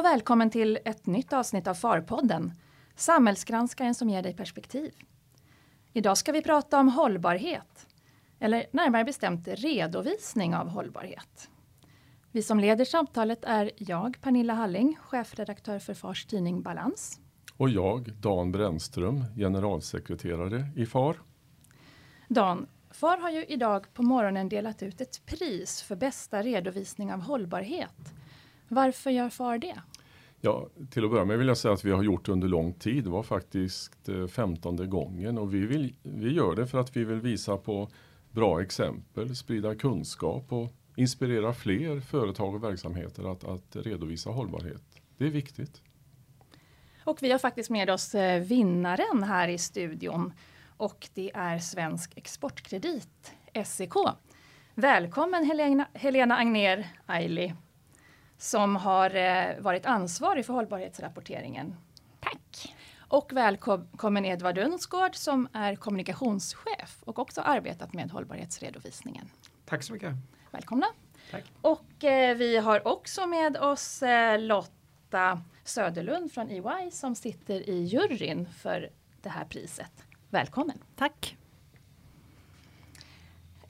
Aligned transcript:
Och 0.00 0.06
välkommen 0.06 0.50
till 0.50 0.78
ett 0.84 1.06
nytt 1.06 1.32
avsnitt 1.32 1.66
av 1.66 1.74
Farpodden. 1.74 2.52
Samhällsgranskaren 2.94 3.94
som 3.94 4.10
ger 4.10 4.22
dig 4.22 4.36
perspektiv. 4.36 4.92
Idag 5.92 6.18
ska 6.18 6.32
vi 6.32 6.42
prata 6.42 6.80
om 6.80 6.88
hållbarhet. 6.88 7.86
Eller 8.38 8.66
närmare 8.72 9.04
bestämt 9.04 9.48
redovisning 9.48 10.54
av 10.54 10.68
hållbarhet. 10.68 11.50
Vi 12.32 12.42
som 12.42 12.60
leder 12.60 12.84
samtalet 12.84 13.44
är 13.44 13.70
jag, 13.76 14.20
Pernilla 14.20 14.54
Halling, 14.54 14.96
chefredaktör 15.00 15.78
för 15.78 15.94
Fars 15.94 16.26
tidning 16.26 16.62
Balans. 16.62 17.20
Och 17.56 17.70
jag, 17.70 18.12
Dan 18.12 18.52
Brännström, 18.52 19.24
generalsekreterare 19.36 20.66
i 20.76 20.86
FAR. 20.86 21.16
Dan, 22.28 22.66
FAR 22.90 23.18
har 23.18 23.30
ju 23.30 23.44
idag 23.44 23.94
på 23.94 24.02
morgonen 24.02 24.48
delat 24.48 24.82
ut 24.82 25.00
ett 25.00 25.26
pris 25.26 25.82
för 25.82 25.96
bästa 25.96 26.42
redovisning 26.42 27.12
av 27.12 27.20
hållbarhet. 27.20 28.14
Varför 28.72 29.10
gör 29.10 29.28
FAR 29.28 29.58
det? 29.58 29.82
Ja, 30.40 30.68
till 30.90 31.04
att 31.04 31.10
börja 31.10 31.24
med 31.24 31.38
vill 31.38 31.48
jag 31.48 31.56
säga 31.56 31.74
att 31.74 31.84
vi 31.84 31.90
har 31.90 32.02
gjort 32.02 32.26
det 32.26 32.32
under 32.32 32.48
lång 32.48 32.72
tid. 32.72 33.04
Det 33.04 33.10
var 33.10 33.22
faktiskt 33.22 34.08
eh, 34.08 34.26
femtonde 34.26 34.86
gången 34.86 35.38
och 35.38 35.54
vi, 35.54 35.66
vill, 35.66 35.94
vi 36.02 36.32
gör 36.32 36.54
det 36.54 36.66
för 36.66 36.78
att 36.78 36.96
vi 36.96 37.04
vill 37.04 37.20
visa 37.20 37.56
på 37.56 37.88
bra 38.30 38.62
exempel, 38.62 39.36
sprida 39.36 39.74
kunskap 39.74 40.52
och 40.52 40.72
inspirera 40.96 41.52
fler 41.52 42.00
företag 42.00 42.54
och 42.54 42.64
verksamheter 42.64 43.32
att, 43.32 43.44
att 43.44 43.76
redovisa 43.76 44.30
hållbarhet. 44.30 44.82
Det 45.18 45.26
är 45.26 45.30
viktigt. 45.30 45.82
Och 47.04 47.22
vi 47.22 47.30
har 47.30 47.38
faktiskt 47.38 47.70
med 47.70 47.90
oss 47.90 48.14
eh, 48.14 48.42
vinnaren 48.42 49.22
här 49.22 49.48
i 49.48 49.58
studion 49.58 50.32
och 50.76 51.08
det 51.14 51.30
är 51.34 51.58
Svensk 51.58 52.12
Exportkredit, 52.16 53.32
SEK. 53.64 53.92
Välkommen 54.74 55.44
Helena, 55.44 55.88
Helena 55.94 56.36
Agner 56.36 56.88
Aili 57.06 57.54
som 58.40 58.76
har 58.76 59.14
eh, 59.14 59.58
varit 59.58 59.86
ansvarig 59.86 60.46
för 60.46 60.52
hållbarhetsrapporteringen. 60.52 61.76
Tack! 62.20 62.74
Och 62.98 63.32
välkommen 63.32 64.24
Edvard 64.24 64.58
Unsgård 64.58 65.16
som 65.16 65.48
är 65.52 65.76
kommunikationschef 65.76 67.02
och 67.04 67.18
också 67.18 67.40
arbetat 67.40 67.92
med 67.92 68.10
hållbarhetsredovisningen. 68.10 69.30
Tack 69.66 69.82
så 69.82 69.92
mycket! 69.92 70.12
Välkomna! 70.50 70.86
Tack. 71.30 71.44
Och 71.60 72.04
eh, 72.04 72.36
vi 72.36 72.56
har 72.56 72.88
också 72.88 73.26
med 73.26 73.56
oss 73.56 74.02
eh, 74.02 74.40
Lotta 74.40 75.42
Söderlund 75.64 76.32
från 76.32 76.50
EY 76.50 76.90
som 76.90 77.14
sitter 77.14 77.68
i 77.68 77.82
juryn 77.82 78.48
för 78.58 78.90
det 79.22 79.28
här 79.28 79.44
priset. 79.44 79.92
Välkommen! 80.30 80.78
Tack! 80.96 81.36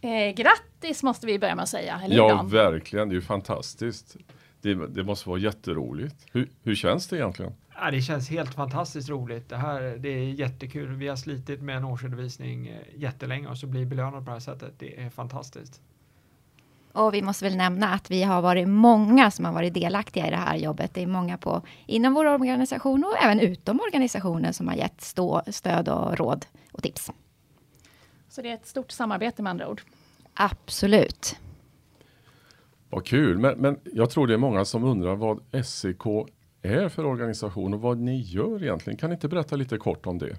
Eh, 0.01 0.35
grattis 0.35 1.03
måste 1.03 1.27
vi 1.27 1.39
börja 1.39 1.55
med 1.55 1.63
att 1.63 1.69
säga. 1.69 2.01
Eller 2.05 2.17
ja, 2.17 2.43
verkligen. 2.43 3.09
Det 3.09 3.13
är 3.13 3.17
ju 3.17 3.23
fantastiskt. 3.23 4.17
Det, 4.61 4.87
det 4.87 5.05
måste 5.05 5.29
vara 5.29 5.39
jätteroligt. 5.39 6.17
Hur, 6.33 6.51
hur 6.63 6.75
känns 6.75 7.09
det 7.09 7.17
egentligen? 7.17 7.53
Ja, 7.75 7.91
det 7.91 8.03
känns 8.03 8.31
helt 8.31 8.55
fantastiskt 8.55 9.09
roligt. 9.09 9.49
Det 9.49 9.57
här 9.57 9.81
det 9.99 10.09
är 10.09 10.33
jättekul. 10.33 10.95
Vi 10.95 11.09
har 11.09 11.17
slitit 11.17 11.63
med 11.63 11.77
en 11.77 11.85
årsredovisning 11.85 12.69
eh, 12.69 12.77
jättelänge 12.97 13.49
och 13.49 13.59
så 13.59 13.67
blir 13.67 13.87
belönad 13.87 14.25
på 14.25 14.25
det 14.25 14.33
här 14.33 14.41
sättet. 14.41 14.75
Det 14.79 15.01
är 15.01 15.11
fantastiskt. 15.11 15.81
Och 16.93 17.15
vi 17.15 17.23
måste 17.23 17.45
väl 17.45 17.57
nämna 17.57 17.95
att 17.95 18.11
vi 18.11 18.23
har 18.23 18.43
varit 18.43 18.69
många 18.69 19.31
som 19.31 19.45
har 19.45 19.53
varit 19.53 19.75
delaktiga 19.75 20.27
i 20.27 20.31
det 20.31 20.37
här 20.37 20.57
jobbet. 20.57 20.95
Det 20.95 21.03
är 21.03 21.07
många 21.07 21.39
på 21.39 21.63
inom 21.87 22.15
vår 22.15 22.27
organisation 22.27 23.05
och 23.05 23.23
även 23.23 23.41
utom 23.41 23.81
organisationen 23.81 24.55
som 24.55 24.69
har 24.69 24.75
gett 24.75 25.01
stå, 25.01 25.43
stöd 25.47 25.89
och 25.89 26.19
råd 26.19 26.47
och 26.73 26.83
tips. 26.83 27.11
Så 28.29 28.43
det 28.43 28.51
är 28.51 28.55
ett 28.55 28.67
stort 28.67 28.91
samarbete 28.91 29.43
med 29.43 29.51
andra 29.51 29.69
ord. 29.69 29.83
Absolut. 30.35 31.37
Vad 32.91 33.07
kul, 33.07 33.39
men, 33.39 33.59
men 33.59 33.79
jag 33.93 34.11
tror 34.11 34.27
det 34.27 34.35
är 34.35 34.39
många 34.39 34.65
som 34.65 34.85
undrar 34.85 35.17
vad 35.17 35.65
SEK 35.65 36.07
är 36.63 36.89
för 36.89 37.07
organisation 37.07 37.75
och 37.75 37.81
vad 37.81 37.99
ni 37.99 38.21
gör 38.21 38.63
egentligen. 38.63 38.97
Kan 38.97 39.11
ni 39.11 39.15
inte 39.15 39.29
berätta 39.29 39.57
lite 39.57 39.77
kort 39.77 40.07
om 40.07 40.19
det? 40.19 40.37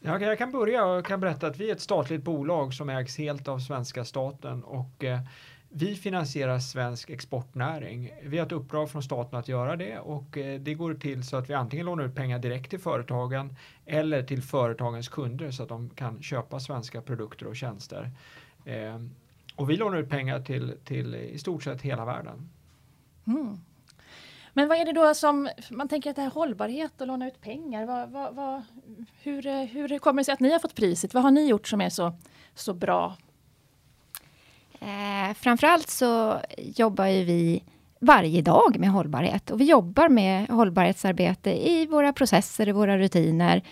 Jag 0.00 0.18
kan, 0.18 0.28
jag 0.28 0.38
kan 0.38 0.52
börja 0.52 0.86
och 0.86 1.06
kan 1.06 1.20
berätta 1.20 1.46
att 1.46 1.56
vi 1.56 1.68
är 1.70 1.72
ett 1.72 1.80
statligt 1.80 2.22
bolag 2.22 2.74
som 2.74 2.88
ägs 2.88 3.18
helt 3.18 3.48
av 3.48 3.58
svenska 3.58 4.04
staten 4.04 4.64
och 4.64 5.04
eh, 5.04 5.20
vi 5.68 5.94
finansierar 5.94 6.58
svensk 6.58 7.10
exportnäring. 7.10 8.10
Vi 8.22 8.38
har 8.38 8.46
ett 8.46 8.52
uppdrag 8.52 8.90
från 8.90 9.02
staten 9.02 9.38
att 9.38 9.48
göra 9.48 9.76
det 9.76 9.98
och 9.98 10.38
eh, 10.38 10.60
det 10.60 10.74
går 10.74 10.94
till 10.94 11.24
så 11.24 11.36
att 11.36 11.50
vi 11.50 11.54
antingen 11.54 11.86
lånar 11.86 12.04
ut 12.04 12.14
pengar 12.14 12.38
direkt 12.38 12.70
till 12.70 12.78
företagen 12.78 13.56
eller 13.86 14.22
till 14.22 14.42
företagens 14.42 15.08
kunder 15.08 15.50
så 15.50 15.62
att 15.62 15.68
de 15.68 15.90
kan 15.90 16.22
köpa 16.22 16.60
svenska 16.60 17.02
produkter 17.02 17.46
och 17.46 17.56
tjänster. 17.56 18.10
Ehm, 18.64 19.10
och 19.56 19.70
vi 19.70 19.76
lånar 19.76 19.98
ut 19.98 20.10
pengar 20.10 20.40
till, 20.40 20.74
till 20.84 21.14
i 21.14 21.38
stort 21.38 21.62
sett 21.62 21.82
hela 21.82 22.04
världen. 22.04 22.48
Mm. 23.26 23.58
Men 24.52 24.68
vad 24.68 24.78
är 24.78 24.84
det 24.84 24.92
då 24.92 25.14
som, 25.14 25.48
man 25.70 25.88
tänker 25.88 26.10
att 26.10 26.16
det 26.16 26.22
här 26.22 26.30
hållbarhet 26.30 27.00
och 27.00 27.06
låna 27.06 27.28
ut 27.28 27.40
pengar, 27.40 27.86
vad, 27.86 28.10
vad, 28.10 28.34
vad, 28.34 28.62
hur, 29.22 29.66
hur 29.66 29.98
kommer 29.98 30.20
det 30.20 30.24
sig 30.24 30.32
att 30.32 30.40
ni 30.40 30.52
har 30.52 30.58
fått 30.58 30.74
priset? 30.74 31.14
Vad 31.14 31.22
har 31.22 31.30
ni 31.30 31.48
gjort 31.48 31.68
som 31.68 31.80
är 31.80 31.90
så, 31.90 32.12
så 32.54 32.74
bra? 32.74 33.16
Eh, 34.80 35.34
framförallt 35.34 35.90
så 35.90 36.40
jobbar 36.58 37.06
ju 37.06 37.24
vi 37.24 37.62
varje 37.98 38.42
dag 38.42 38.78
med 38.78 38.90
hållbarhet 38.90 39.50
och 39.50 39.60
vi 39.60 39.64
jobbar 39.64 40.08
med 40.08 40.48
hållbarhetsarbete 40.48 41.68
i 41.68 41.86
våra 41.86 42.12
processer, 42.12 42.68
i 42.68 42.72
våra 42.72 42.98
rutiner, 42.98 43.62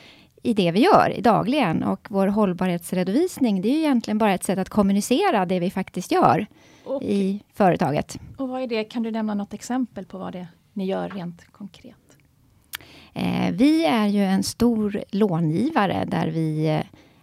i 0.43 0.55
det 0.55 0.71
vi 0.71 0.81
gör 0.81 1.17
dagligen. 1.21 1.83
Och 1.83 2.07
vår 2.11 2.27
hållbarhetsredovisning, 2.27 3.63
det 3.63 3.69
är 3.69 3.73
ju 3.73 3.79
egentligen 3.79 4.19
bara 4.19 4.35
ett 4.35 4.45
sätt 4.45 4.59
att 4.59 4.69
kommunicera 4.69 5.47
det 5.47 5.61
vi 5.61 5.71
faktiskt 5.71 6.13
gör 6.13 6.47
Och, 6.85 7.03
i 7.03 7.41
företaget. 7.55 8.19
och 8.37 8.49
vad 8.49 8.63
är 8.63 8.67
det? 8.67 8.85
Kan 8.85 9.03
du 9.03 9.11
nämna 9.11 9.35
något 9.35 9.55
exempel 9.55 10.05
på 10.05 10.19
vad 10.19 10.33
det 10.33 10.47
ni 10.73 10.87
gör 10.87 11.09
rent 11.09 11.53
konkret? 11.53 11.97
Eh, 13.15 13.53
vi 13.53 13.85
är 13.85 14.07
ju 14.07 14.25
en 14.25 14.43
stor 14.43 15.03
långivare 15.11 16.05
där 16.07 16.27
vi 16.27 16.67
eh, 16.67 16.81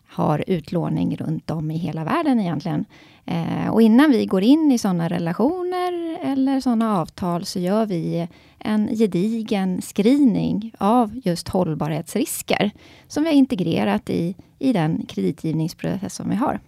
har 0.08 0.44
utlåning 0.48 1.18
runt 1.18 1.52
om 1.52 1.72
i 1.72 1.78
hela 1.78 2.04
världen 2.04 2.40
egentligen. 2.40 2.86
Eh, 3.26 3.70
och 3.70 3.82
innan 3.82 4.12
vi 4.12 4.26
går 4.26 4.44
in 4.44 4.72
i 4.72 4.78
sådana 4.78 5.10
relationer 5.10 6.18
eller 6.22 6.60
sådana 6.60 7.00
avtal 7.00 7.46
så 7.46 7.60
gör 7.60 7.86
vi 7.86 8.28
en 8.60 8.88
gedigen 8.96 9.82
screening 9.82 10.74
av 10.78 11.20
just 11.24 11.48
hållbarhetsrisker 11.48 12.72
som 13.08 13.24
vi 13.24 13.30
har 13.30 13.36
integrerat 13.36 14.10
i, 14.10 14.36
i 14.60 14.74
den 14.74 15.06
kreditgivningsprocess 15.06 16.16
som 16.16 16.30
vi 16.30 16.36
har. 16.36 16.60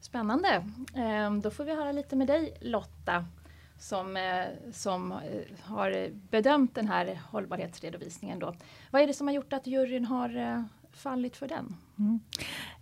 Spännande. 0.00 0.64
Ehm, 0.94 1.40
Då 1.40 1.50
får 1.50 1.64
vi 1.64 1.74
höra 1.74 1.92
lite 1.92 2.16
med 2.16 2.26
dig 2.26 2.54
Lotta 2.60 3.24
som, 3.78 4.16
eh, 4.16 4.72
som 4.72 5.12
eh, 5.12 5.18
har 5.62 6.10
bedömt 6.30 6.74
den 6.74 6.88
här 6.88 7.20
hållbarhetsredovisningen. 7.30 8.38
Då. 8.38 8.54
Vad 8.90 9.02
är 9.02 9.06
det 9.06 9.14
som 9.14 9.26
har 9.26 9.34
gjort 9.34 9.52
att 9.52 9.66
juryn 9.66 10.04
har 10.04 10.36
eh, 10.36 10.62
fallit 10.92 11.36
för 11.36 11.48
den? 11.48 11.76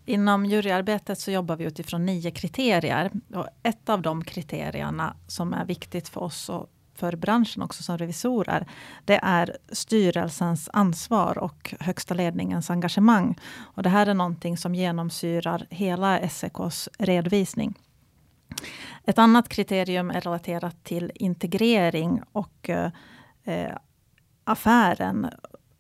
Inom 0.05 0.47
juryarbetet 0.47 1.19
så 1.19 1.31
jobbar 1.31 1.57
vi 1.57 1.65
utifrån 1.65 2.07
nio 2.07 2.31
kriterier. 2.31 3.11
Och 3.35 3.47
ett 3.63 3.89
av 3.89 4.03
de 4.03 4.25
kriterierna 4.25 5.17
som 5.27 5.55
är 5.55 5.65
viktigt 5.65 6.09
för 6.09 6.23
oss 6.23 6.49
och 6.49 6.71
för 6.95 7.17
branschen 7.17 7.63
också 7.63 7.83
som 7.83 7.99
revisorer, 7.99 8.67
det 9.05 9.21
är 9.23 9.57
styrelsens 9.73 10.69
ansvar 10.73 11.39
och 11.39 11.75
högsta 11.81 12.15
ledningens 12.15 12.71
engagemang. 12.71 13.39
Och 13.59 13.83
det 13.83 13.89
här 13.89 14.07
är 14.07 14.15
någonting 14.15 14.57
som 14.57 14.75
genomsyrar 14.75 15.67
hela 15.71 16.29
SEKs 16.29 16.89
redovisning. 16.99 17.79
Ett 19.05 19.19
annat 19.19 19.49
kriterium 19.49 20.11
är 20.11 20.21
relaterat 20.21 20.85
till 20.85 21.13
integrering 21.15 22.23
och 22.33 22.71
eh, 22.71 22.91
eh 23.45 23.77
affären 24.45 25.31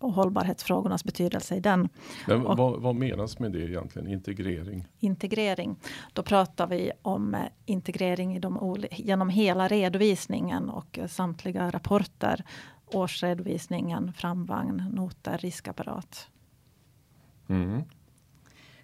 och 0.02 0.12
hållbarhetsfrågornas 0.12 1.04
betydelse 1.04 1.56
i 1.56 1.60
den. 1.60 1.88
Men 2.26 2.46
Och- 2.46 2.56
vad, 2.56 2.80
vad 2.82 2.94
menas 2.94 3.38
med 3.38 3.52
det 3.52 3.60
egentligen? 3.60 4.08
Integrering? 4.08 4.84
integrering. 4.98 5.76
Då 6.12 6.22
pratar 6.22 6.66
vi 6.66 6.92
om 7.02 7.34
eh, 7.34 7.40
integrering 7.66 8.36
i 8.36 8.38
de 8.38 8.84
genom 8.90 9.28
hela 9.28 9.68
redovisningen 9.68 10.70
och 10.70 10.98
eh, 10.98 11.06
samtliga 11.06 11.70
rapporter. 11.70 12.44
Årsredovisningen, 12.86 14.12
framvagn, 14.12 14.76
noter, 14.92 15.38
riskapparat. 15.38 16.28
Mm. 17.48 17.82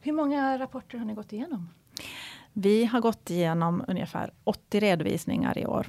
Hur 0.00 0.12
många 0.12 0.59
rapporter 0.59 0.99
har 0.99 1.05
ni 1.06 1.14
gått 1.14 1.32
igenom? 1.32 1.69
Vi 2.53 2.85
har 2.85 3.00
gått 3.00 3.31
igenom 3.31 3.85
ungefär 3.88 4.31
80 4.44 4.81
redovisningar 4.81 5.59
i 5.59 5.67
år. 5.67 5.87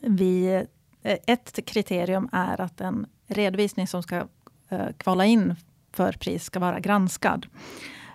Vi, 0.00 0.66
ett 1.04 1.66
kriterium 1.66 2.28
är 2.32 2.60
att 2.60 2.80
en 2.80 3.06
redovisning 3.26 3.86
som 3.86 4.02
ska 4.02 4.26
eh, 4.68 4.88
kvala 4.96 5.24
in 5.24 5.54
för 5.92 6.12
pris 6.12 6.44
ska 6.44 6.58
vara 6.60 6.80
granskad. 6.80 7.46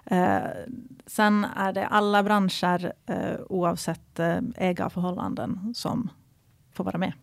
Eh, 0.06 0.40
sen 1.06 1.46
är 1.46 1.74
det 1.74 1.88
alla 1.88 2.24
branscher 2.24 2.94
eh, 3.06 3.40
oavsett 3.50 4.20
eh, 4.20 4.38
ägarförhållanden 4.56 5.74
som 5.76 6.10
får 6.74 6.84
vara 6.84 6.98
med. 6.98 7.14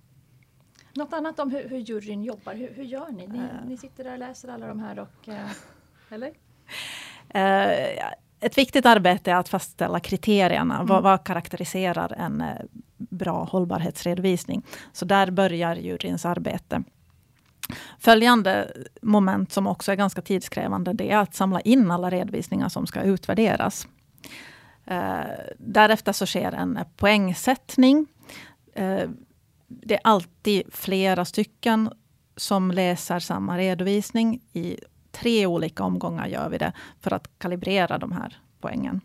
Något 0.95 1.13
annat 1.13 1.39
om 1.41 1.51
hur, 1.51 1.69
hur 1.69 1.79
juryn 1.79 2.23
jobbar? 2.25 2.55
Hur, 2.55 2.75
hur 2.75 2.85
gör 2.85 3.09
ni? 3.11 3.27
Ni, 3.27 3.39
Eh. 3.39 3.45
ni 3.67 3.77
sitter 3.77 4.05
där 4.05 4.13
och 4.13 4.19
läser 4.19 4.49
alla 4.49 4.67
de 4.67 4.79
här 4.81 4.99
och... 4.99 5.29
eh, 5.29 5.51
Eller? 6.11 6.33
Ett 8.41 8.59
viktigt 8.59 8.87
arbete 8.87 9.31
är 9.31 9.35
att 9.35 9.49
fastställa 9.49 10.01
kriterierna. 10.01 10.75
Mm. 10.75 10.87
Vad, 10.87 11.03
vad 11.03 11.25
karaktäriserar 11.25 12.13
en 12.13 12.41
eh, 12.41 12.57
bra 12.97 13.45
hållbarhetsredovisning. 13.45 14.63
Så 14.93 15.05
där 15.05 15.31
börjar 15.31 15.77
juryns 15.77 16.25
arbete. 16.25 16.83
Följande 17.99 18.73
moment 19.03 19.53
som 19.53 19.67
också 19.67 19.93
är 19.93 19.97
ganska 19.97 20.23
tidskrävande, 20.23 20.93
det 20.93 21.11
är 21.11 21.19
att 21.19 21.35
samla 21.35 21.61
in 21.61 21.91
alla 21.91 22.11
redovisningar 22.11 22.69
som 22.69 22.87
ska 22.87 23.03
utvärderas. 23.03 23.89
Eh, 24.85 25.21
därefter 25.59 26.13
så 26.13 26.27
sker 26.27 26.53
en 26.53 26.79
poängsättning. 26.97 28.07
Eh, 28.75 29.11
det 29.69 29.95
är 29.95 30.01
alltid 30.05 30.63
flera 30.73 31.25
stycken 31.25 31.91
som 32.37 32.71
läser 32.71 33.19
samma 33.19 33.59
redovisning. 33.59 34.41
I 34.53 34.77
tre 35.21 35.47
olika 35.47 35.85
omgångar 35.85 36.27
gör 36.27 36.49
vi 36.49 36.59
det 36.59 36.73
för 37.01 37.13
att 37.13 37.39
kalibrera 37.39 37.99
de 37.99 38.13
här 38.13 38.37
poängen. 38.61 39.01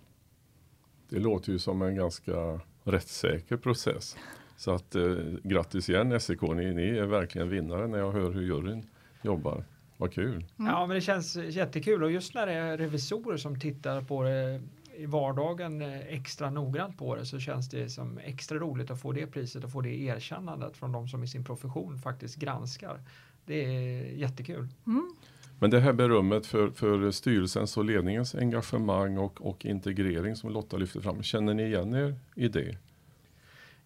Det 1.10 1.20
låter 1.20 1.52
ju 1.52 1.60
som 1.60 1.82
en 1.82 1.96
ganska 1.96 2.60
rättssäker 2.84 3.58
process. 3.58 4.18
Så 4.58 4.72
att 4.72 4.96
eh, 4.96 5.04
grattis 5.44 5.90
igen 5.90 6.20
SEK, 6.20 6.42
ni, 6.42 6.74
ni 6.74 6.88
är 6.98 7.06
verkligen 7.06 7.50
vinnare 7.50 7.88
när 7.88 7.98
jag 7.98 8.12
hör 8.12 8.32
hur 8.32 8.42
juryn 8.42 8.90
jobbar. 9.22 9.64
Vad 9.98 10.14
kul! 10.14 10.46
Mm. 10.60 10.72
Ja 10.72 10.86
men 10.86 10.96
det 10.96 11.02
känns 11.02 11.36
jättekul 11.36 12.04
och 12.04 12.12
just 12.12 12.34
när 12.34 12.46
det 12.46 12.54
är 12.54 12.78
revisorer 12.78 13.38
som 13.38 13.60
tittar 13.60 14.02
på 14.02 14.24
det 14.24 14.62
i 14.96 15.06
vardagen 15.06 15.82
eh, 15.82 16.00
extra 16.00 16.50
noggrant 16.50 16.98
på 16.98 17.16
det 17.16 17.26
så 17.26 17.40
känns 17.40 17.70
det 17.70 17.90
som 17.90 18.18
extra 18.18 18.58
roligt 18.58 18.92
att 18.92 19.02
få 19.02 19.12
det 19.12 19.28
priset 19.28 19.64
och 19.64 19.72
få 19.72 19.82
det 19.82 20.02
erkännandet 20.02 20.78
från 20.78 20.92
de 20.92 21.08
som 21.08 21.24
i 21.24 21.28
sin 21.28 21.44
profession 21.44 21.98
faktiskt 21.98 22.36
granskar. 22.36 23.02
Det 23.46 23.66
är 23.66 24.04
jättekul. 24.04 24.68
Mm. 24.86 25.16
Men 25.62 25.70
det 25.70 25.80
här 25.80 25.94
berömmet 25.94 26.46
för, 26.46 26.70
för 26.70 27.12
styrelsens 27.12 27.78
och 27.78 27.86
ledningens 27.86 28.36
engagemang 28.36 29.18
och, 29.18 29.46
och 29.46 29.66
integrering 29.66 30.36
som 30.36 30.50
Lotta 30.50 30.78
lyfter 30.78 31.00
fram, 31.00 31.24
känner 31.24 31.54
ni 31.54 31.64
igen 31.64 31.94
er 31.96 32.16
i 32.36 32.48
det? 32.48 32.78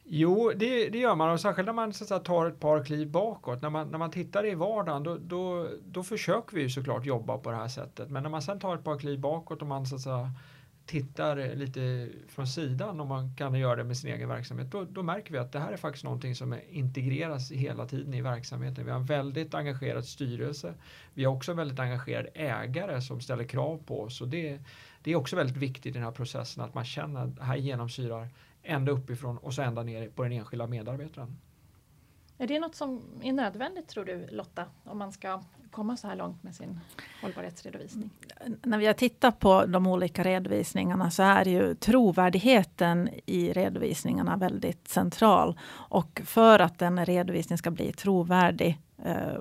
Jo, 0.04 0.52
det, 0.56 0.90
det, 0.90 0.98
gör 0.98 1.16
man 1.16 1.32
och 1.32 1.40
särskilt 1.40 1.66
när 1.66 1.74
man 1.74 1.94
så 1.94 2.06
säga, 2.06 2.20
tar 2.20 2.46
ett 2.46 2.60
par 2.60 2.86
kliv 2.86 3.12
bakåt. 3.12 3.62
När 3.62 3.70
man, 3.70 3.88
när 3.88 3.98
man 3.98 4.12
tittar 4.12 4.46
i 4.46 4.56
vardagen 4.56 5.04
då, 5.04 5.18
då, 5.18 5.68
då 5.86 6.04
försöker 6.04 6.56
vi 6.56 6.70
såklart 6.70 7.06
jobba 7.06 7.38
på 7.38 7.52
det 7.52 7.58
här 7.58 7.68
sättet. 7.68 8.10
Men 8.10 8.24
när 8.24 8.30
man 8.30 8.42
sen 8.42 8.60
tar 8.60 8.76
ett 8.76 8.84
par 8.84 9.00
kliv 9.00 9.20
bakåt 9.20 9.62
och 9.62 9.68
man 9.68 9.86
så 9.86 9.96
att 9.96 10.02
säga, 10.02 10.32
tittar 10.86 11.38
eh, 11.38 11.56
lite 11.56 12.10
från 12.28 12.48
sidan 12.48 13.00
om 13.00 13.08
man 13.08 13.36
kan 13.36 13.56
göra 13.56 13.76
det 13.76 13.84
med 13.84 13.98
sin 13.98 14.14
egen 14.14 14.30
verksamhet, 14.30 14.72
då, 14.72 14.84
då, 14.84 15.04
märker 15.04 15.32
vi 15.32 15.38
att 15.38 15.52
det 15.52 15.60
här 15.60 15.72
är 15.72 15.78
faktiskt 15.78 16.04
någonting 16.04 16.36
som 16.36 16.60
integreras 16.70 17.52
hela 17.52 17.86
tiden 17.86 18.14
i 18.14 18.22
verksamheten. 18.22 18.86
Vi 18.86 18.92
har 18.92 19.00
en 19.00 19.06
väldigt 19.06 19.54
engagerad 19.54 20.06
styrelse. 20.06 20.74
Vi 21.14 21.26
har 21.26 21.36
också 21.36 21.52
en 21.52 21.58
väldigt 21.58 21.80
engagerad 21.80 22.28
ägare 22.34 23.02
som 23.02 23.22
ställer 23.22 23.44
krav 23.44 23.84
på 23.86 24.02
oss 24.02 24.22
och 24.22 24.28
det, 24.28 24.60
det 25.04 25.12
är 25.12 25.16
också 25.16 25.36
väldigt 25.36 25.58
viktigt 25.58 25.86
i 25.86 25.92
den 25.92 26.04
här 26.04 26.12
processen 26.12 26.64
att 26.64 26.74
man 26.74 26.86
känner 26.86 27.24
att 27.24 27.36
det 27.36 27.44
här 27.44 27.56
genomsyrar 27.56 28.30
ända 28.64 28.92
uppifrån 28.92 29.38
och 29.38 29.54
så 29.54 29.62
ända 29.62 29.84
ner 29.84 30.10
på 30.10 30.24
den 30.24 30.32
enskilda 30.32 30.68
medarbetaren. 30.68 31.38
Är 32.38 32.48
det 32.48 32.60
något 32.60 32.76
som 32.76 33.02
är 33.22 33.34
nödvändigt 33.34 33.88
tror 33.88 34.06
du 34.06 34.28
Lotta, 34.28 34.66
om 34.84 34.98
man 34.98 35.12
ska 35.12 35.42
komma 35.72 35.98
så 35.98 36.08
här 36.08 36.16
långt 36.16 36.44
med 36.44 36.56
sin 36.56 36.80
hållbarhetsredovisning? 37.22 38.10
När 38.64 38.78
vi 38.78 38.86
har 38.86 38.94
tittat 38.94 39.40
på 39.40 39.66
de 39.66 39.88
olika 39.88 40.24
redovisningarna 40.24 41.12
så 41.12 41.24
är 41.24 41.48
ju 41.48 41.76
trovärdigheten 41.76 43.10
i 43.26 43.54
redovisningarna 43.54 44.38
väldigt 44.38 44.88
central. 44.88 45.60
Och 45.72 46.22
för 46.26 46.60
att 46.60 46.82
en 46.82 47.06
redovisning 47.06 47.58
ska 47.58 47.72
bli 47.72 47.94
trovärdig 47.94 48.80
eh, 49.04 49.40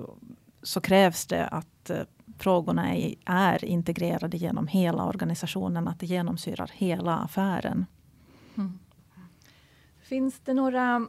så 0.63 0.81
krävs 0.81 1.27
det 1.27 1.47
att 1.47 1.91
eh, 1.91 1.99
frågorna 2.39 2.97
är 3.25 3.65
integrerade 3.65 4.37
genom 4.37 4.67
hela 4.67 5.05
organisationen, 5.05 5.89
att 5.89 6.01
det 6.01 6.07
genomsyrar 6.07 6.71
hela 6.75 7.17
affären. 7.17 7.87
Mm. 8.57 8.79
Finns 10.03 10.41
det 10.41 10.55
några 10.55 11.09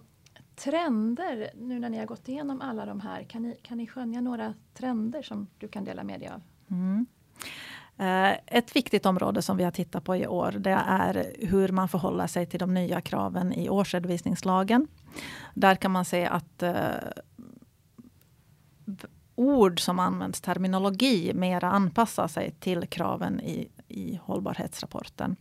trender 0.55 1.49
nu 1.55 1.79
när 1.79 1.89
ni 1.89 1.97
har 1.97 2.05
gått 2.05 2.27
igenom 2.27 2.61
alla 2.61 2.85
de 2.85 2.99
här? 2.99 3.23
Kan 3.23 3.41
ni, 3.41 3.57
kan 3.61 3.77
ni 3.77 3.87
skönja 3.87 4.21
några 4.21 4.53
trender 4.73 5.21
som 5.21 5.47
du 5.57 5.67
kan 5.67 5.83
dela 5.83 6.03
med 6.03 6.19
dig 6.19 6.29
av? 6.29 6.41
Mm. 6.71 7.05
Eh, 7.97 8.37
ett 8.45 8.75
viktigt 8.75 9.05
område 9.05 9.41
som 9.41 9.57
vi 9.57 9.63
har 9.63 9.71
tittat 9.71 10.03
på 10.03 10.15
i 10.15 10.27
år, 10.27 10.51
det 10.51 10.81
är 10.87 11.35
hur 11.39 11.69
man 11.69 11.89
förhåller 11.89 12.27
sig 12.27 12.45
till 12.45 12.59
de 12.59 12.73
nya 12.73 13.01
kraven 13.01 13.53
i 13.53 13.69
årsredovisningslagen. 13.69 14.87
Där 15.53 15.75
kan 15.75 15.91
man 15.91 16.05
se 16.05 16.25
att 16.25 16.63
eh, 16.63 16.73
ord 19.35 19.79
som 19.79 19.99
används, 19.99 20.41
terminologi, 20.41 21.33
mera 21.33 21.71
anpassar 21.71 22.27
sig 22.27 22.51
till 22.59 22.87
kraven 22.87 23.41
i, 23.41 23.69
i 23.87 24.19
hållbarhetsrapporten. 24.23 25.35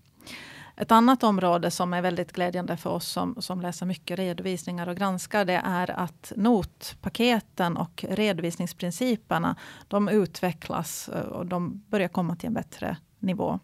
Ett 0.77 0.93
annat 0.93 1.23
område 1.23 1.71
som 1.71 1.95
är 1.95 2.03
väldigt 2.03 2.33
glädjande 2.33 2.77
för 2.77 2.91
oss 2.91 3.09
som, 3.09 3.37
som 3.39 3.61
läser 3.61 3.87
mycket 3.87 4.19
redovisningar 4.19 4.89
och 4.89 4.97
granskar 4.97 5.45
det 5.45 5.61
är 5.65 5.91
att 5.91 6.33
notpaketen 6.37 7.77
och 7.77 8.05
redovisningsprinciperna 8.09 9.57
de 9.89 10.09
utvecklas 10.09 11.09
eh, 11.09 11.21
och 11.21 11.47
de 11.47 11.83
börjar 11.89 12.09
komma 12.09 12.37
till 12.37 12.47
en 12.47 12.55
bättre 12.55 12.97
nivå. 13.19 13.59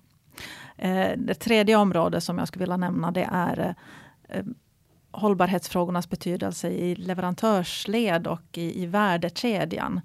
Eh, 0.77 1.11
det 1.17 1.35
tredje 1.35 1.77
området 1.77 2.25
som 2.25 2.39
jag 2.39 2.49
skulle 2.49 2.63
vilja 2.63 2.77
nämna 2.77 3.11
det 3.11 3.29
är 3.33 3.75
eh, 4.29 4.45
hållbarhetsfrågornas 5.11 6.11
betydelse 6.11 6.69
i 6.69 6.95
leverantörsled 6.95 8.27
och 8.27 8.59
i, 8.59 8.83
i 8.83 8.87
värdekedjan 8.87 10.01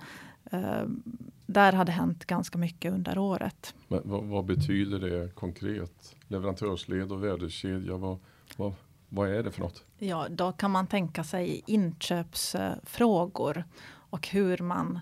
där 1.45 1.73
hade 1.73 1.91
hänt 1.91 2.25
ganska 2.25 2.57
mycket 2.57 2.93
under 2.93 3.17
året. 3.17 3.75
Men 3.87 4.01
vad, 4.03 4.23
vad 4.23 4.45
betyder 4.45 4.99
det 4.99 5.35
konkret? 5.35 6.15
Leverantörsled 6.27 7.11
och 7.11 7.23
värdekedja, 7.23 7.97
vad, 7.97 8.19
vad, 8.57 8.73
vad 9.09 9.29
är 9.29 9.43
det 9.43 9.51
för 9.51 9.61
något? 9.61 9.83
Ja, 9.97 10.27
då 10.29 10.51
kan 10.51 10.71
man 10.71 10.87
tänka 10.87 11.23
sig 11.23 11.63
inköpsfrågor 11.67 13.63
och 13.87 14.27
hur 14.27 14.57
man 14.57 14.99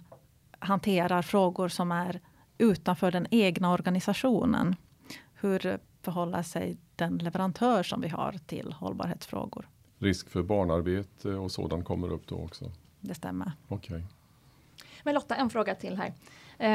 hanterar 0.59 1.21
frågor 1.21 1.67
som 1.67 1.91
är 1.91 2.19
utanför 2.57 3.11
den 3.11 3.27
egna 3.31 3.71
organisationen. 3.71 4.75
Hur 5.33 5.79
förhåller 6.01 6.43
sig 6.43 6.77
den 6.95 7.17
leverantör 7.17 7.83
som 7.83 8.01
vi 8.01 8.07
har 8.07 8.35
till 8.45 8.73
hållbarhetsfrågor? 8.73 9.69
Risk 9.97 10.29
för 10.29 10.43
barnarbete 10.43 11.29
och 11.29 11.51
sådant 11.51 11.85
kommer 11.85 12.11
upp 12.11 12.27
då 12.27 12.35
också? 12.35 12.71
Det 12.99 13.13
stämmer. 13.13 13.51
Okay. 13.67 14.01
Men 15.03 15.15
Lotta, 15.15 15.35
en 15.35 15.49
fråga 15.49 15.75
till 15.75 15.97
här. 15.97 16.13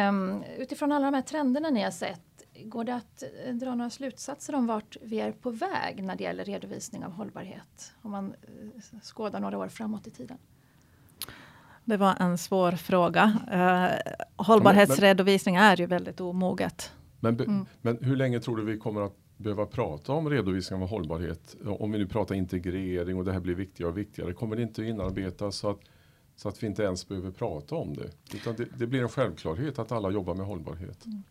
Um, 0.09 0.45
utifrån 0.59 0.93
alla 0.93 1.05
de 1.05 1.15
här 1.15 1.23
trenderna 1.23 1.71
ni 1.71 1.83
har 1.83 1.91
sett, 1.91 2.21
går 2.65 2.85
det 2.85 2.95
att 2.95 3.23
eh, 3.23 3.55
dra 3.55 3.75
några 3.75 3.91
slutsatser 3.91 4.55
om 4.55 4.67
vart 4.67 4.97
vi 5.03 5.21
är 5.21 5.33
på 5.33 5.51
väg 5.51 6.03
när 6.03 6.17
det 6.17 6.25
gäller 6.25 6.45
redovisning 6.45 7.05
av 7.05 7.13
hållbarhet? 7.13 7.93
Om 8.03 8.11
man 8.11 8.27
uh, 8.27 9.01
skådar 9.03 9.41
några 9.41 9.59
år 9.59 9.69
framåt 9.69 10.07
i 10.07 10.11
tiden. 10.11 10.39
Det 11.85 11.97
var 11.97 12.15
en 12.21 12.39
svår 12.39 12.73
fråga. 12.73 13.25
Uh, 13.53 14.13
hållbarhetsredovisning 14.37 15.57
är 15.57 15.77
ju 15.77 15.87
väldigt 15.87 16.21
omoget. 16.21 16.93
Men, 17.21 17.41
mm. 17.41 17.67
men 17.83 17.99
hur 18.01 18.17
länge 18.17 18.41
tror 18.41 18.57
du 18.57 18.65
vi 18.65 18.79
kommer 18.79 19.01
att 19.01 19.17
behöva 19.37 19.67
prata 19.67 20.13
om 20.13 20.31
redovisning 20.31 20.83
av 20.83 20.89
hållbarhet? 20.89 21.57
Om 21.79 21.93
vi 21.93 21.99
nu 21.99 22.07
pratar 22.07 22.35
integrering 22.35 23.17
och 23.17 23.25
det 23.25 23.33
här 23.33 23.41
blir 23.41 23.55
viktigare 23.55 23.91
och 23.91 23.99
viktigare. 23.99 24.33
Kommer 24.33 24.57
det 24.57 24.63
inte 24.63 24.85
inarbetas 24.85 25.57
så 25.57 25.71
att 25.71 25.81
så 26.39 26.49
att 26.49 26.63
vi 26.63 26.67
inte 26.67 26.83
ens 26.83 27.09
behöver 27.09 27.31
prata 27.31 27.75
om 27.75 27.95
det. 27.95 28.11
Utan 28.35 28.57
det, 28.57 28.65
det 28.79 28.87
blir 28.87 29.03
en 29.03 29.09
självklarhet 29.09 29.79
att 29.79 29.93
alla 29.93 30.11
jobbar 30.11 30.35
med 30.35 30.47
hållbarhet. 30.47 31.07
Mm. 31.07 31.23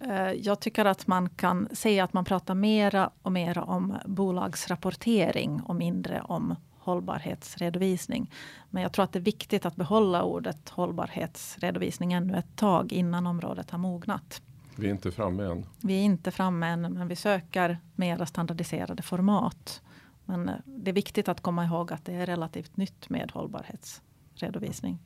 Eh, 0.00 0.32
jag 0.32 0.60
tycker 0.60 0.84
att 0.84 1.06
man 1.06 1.28
kan 1.28 1.68
säga 1.72 2.04
att 2.04 2.12
man 2.12 2.24
pratar 2.24 2.54
mera 2.54 3.10
och 3.22 3.32
mera 3.32 3.62
om 3.62 3.96
bolagsrapportering 4.06 5.60
och 5.60 5.76
mindre 5.76 6.20
om 6.20 6.54
hållbarhetsredovisning. 6.78 8.32
Men 8.70 8.82
jag 8.82 8.92
tror 8.92 9.04
att 9.04 9.12
det 9.12 9.18
är 9.18 9.20
viktigt 9.20 9.66
att 9.66 9.76
behålla 9.76 10.22
ordet 10.22 10.68
hållbarhetsredovisning 10.68 12.12
ännu 12.12 12.38
ett 12.38 12.56
tag 12.56 12.92
innan 12.92 13.26
området 13.26 13.70
har 13.70 13.78
mognat. 13.78 14.42
Vi 14.76 14.86
är 14.86 14.90
inte 14.90 15.12
framme 15.12 15.44
än. 15.44 15.66
Vi 15.80 15.94
är 15.94 16.02
inte 16.02 16.30
framme 16.30 16.66
än, 16.66 16.80
men 16.80 17.08
vi 17.08 17.16
söker 17.16 17.78
mera 17.94 18.26
standardiserade 18.26 19.02
format. 19.02 19.82
Men 20.24 20.48
eh, 20.48 20.54
det 20.64 20.90
är 20.90 20.94
viktigt 20.94 21.28
att 21.28 21.40
komma 21.40 21.64
ihåg 21.64 21.92
att 21.92 22.04
det 22.04 22.14
är 22.14 22.26
relativt 22.26 22.76
nytt 22.76 23.08
med 23.08 23.30
hållbarhets 23.34 24.02
redovisning. 24.42 24.98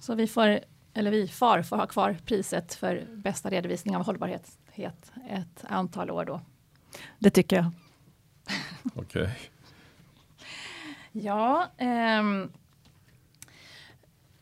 Så 0.00 0.14
vi 0.14 0.26
får, 0.26 0.60
eller 0.94 1.10
vi 1.10 1.28
FAR 1.28 1.62
får 1.62 1.76
ha 1.76 1.86
kvar 1.86 2.16
priset 2.24 2.74
för 2.74 3.06
bästa 3.14 3.50
redovisning 3.50 3.96
av 3.96 4.06
hållbarhet 4.06 4.58
ett 5.28 5.64
antal 5.68 6.10
år 6.10 6.24
då? 6.24 6.40
Det 7.18 7.30
tycker 7.30 7.56
jag. 7.56 7.70
Okej. 8.94 9.22
Okay. 9.22 9.30
Ja, 11.12 11.66
ehm, 11.76 12.52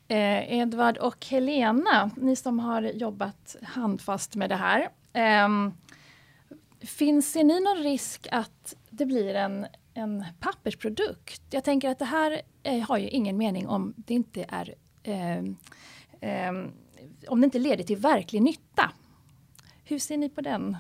eh, 0.08 0.58
Edvard 0.58 0.98
och 0.98 1.26
Helena, 1.26 2.10
ni 2.16 2.36
som 2.36 2.58
har 2.58 2.82
jobbat 2.82 3.56
handfast 3.62 4.36
med 4.36 4.50
det 4.50 4.56
här. 4.56 4.88
Eh, 5.12 5.48
finns 6.80 7.32
det 7.32 7.44
ni 7.44 7.60
någon 7.60 7.82
risk 7.82 8.28
att 8.32 8.74
det 8.90 9.06
blir 9.06 9.34
en 9.34 9.66
en 9.96 10.24
pappersprodukt. 10.40 11.42
Jag 11.50 11.64
tänker 11.64 11.90
att 11.90 11.98
det 11.98 12.04
här 12.04 12.42
eh, 12.62 12.88
har 12.88 12.98
ju 12.98 13.08
ingen 13.08 13.36
mening 13.36 13.68
om 13.68 13.94
det 13.96 14.14
inte 14.14 14.44
är 14.48 14.74
eh, 15.02 15.38
eh 16.20 16.52
om 17.28 17.40
det 17.40 17.44
inte 17.44 17.58
leder 17.58 17.84
till 17.84 17.96
verklig 17.96 18.42
nytta. 18.42 18.92
Hur 19.84 19.98
ser 19.98 20.16
ni 20.16 20.28
på 20.28 20.40
den? 20.40 20.76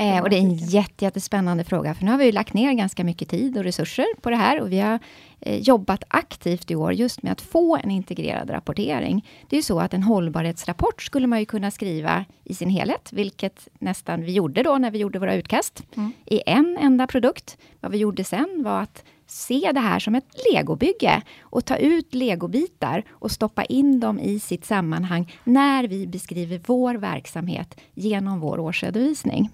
Eh, 0.00 0.22
och 0.22 0.30
det 0.30 0.36
är 0.36 0.40
en 0.40 0.54
jätte, 0.54 1.04
jättespännande 1.04 1.64
fråga, 1.64 1.94
för 1.94 2.04
nu 2.04 2.10
har 2.10 2.18
vi 2.18 2.32
lagt 2.32 2.54
ner 2.54 2.72
ganska 2.72 3.04
mycket 3.04 3.28
tid 3.28 3.58
och 3.58 3.64
resurser 3.64 4.06
på 4.20 4.30
det 4.30 4.36
här 4.36 4.60
och 4.60 4.72
vi 4.72 4.80
har 4.80 4.98
eh, 5.40 5.56
jobbat 5.56 6.04
aktivt 6.08 6.70
i 6.70 6.76
år 6.76 6.92
just 6.92 7.22
med 7.22 7.32
att 7.32 7.40
få 7.40 7.76
en 7.76 7.90
integrerad 7.90 8.50
rapportering. 8.50 9.26
Det 9.48 9.56
är 9.56 9.58
ju 9.58 9.62
så 9.62 9.80
att 9.80 9.94
en 9.94 10.02
hållbarhetsrapport 10.02 11.02
skulle 11.02 11.26
man 11.26 11.38
ju 11.38 11.44
kunna 11.44 11.70
skriva 11.70 12.24
i 12.44 12.54
sin 12.54 12.70
helhet, 12.70 13.08
vilket 13.12 13.68
nästan 13.78 14.22
vi 14.22 14.32
gjorde 14.32 14.62
då 14.62 14.78
när 14.78 14.90
vi 14.90 14.98
gjorde 14.98 15.18
våra 15.18 15.34
utkast, 15.34 15.82
mm. 15.96 16.12
i 16.26 16.42
en 16.46 16.78
enda 16.80 17.06
produkt. 17.06 17.58
Vad 17.80 17.92
vi 17.92 17.98
gjorde 17.98 18.24
sen 18.24 18.62
var 18.64 18.82
att 18.82 19.04
se 19.26 19.70
det 19.74 19.80
här 19.80 19.98
som 19.98 20.14
ett 20.14 20.26
legobygge 20.52 21.22
och 21.40 21.64
ta 21.64 21.76
ut 21.76 22.14
legobitar 22.14 23.04
och 23.10 23.30
stoppa 23.30 23.64
in 23.64 24.00
dem 24.00 24.18
i 24.18 24.40
sitt 24.40 24.64
sammanhang 24.64 25.32
när 25.44 25.88
vi 25.88 26.06
beskriver 26.06 26.60
vår 26.66 26.94
verksamhet 26.94 27.80
genom 27.94 28.40
vår 28.40 28.58
årsredovisning. 28.58 29.50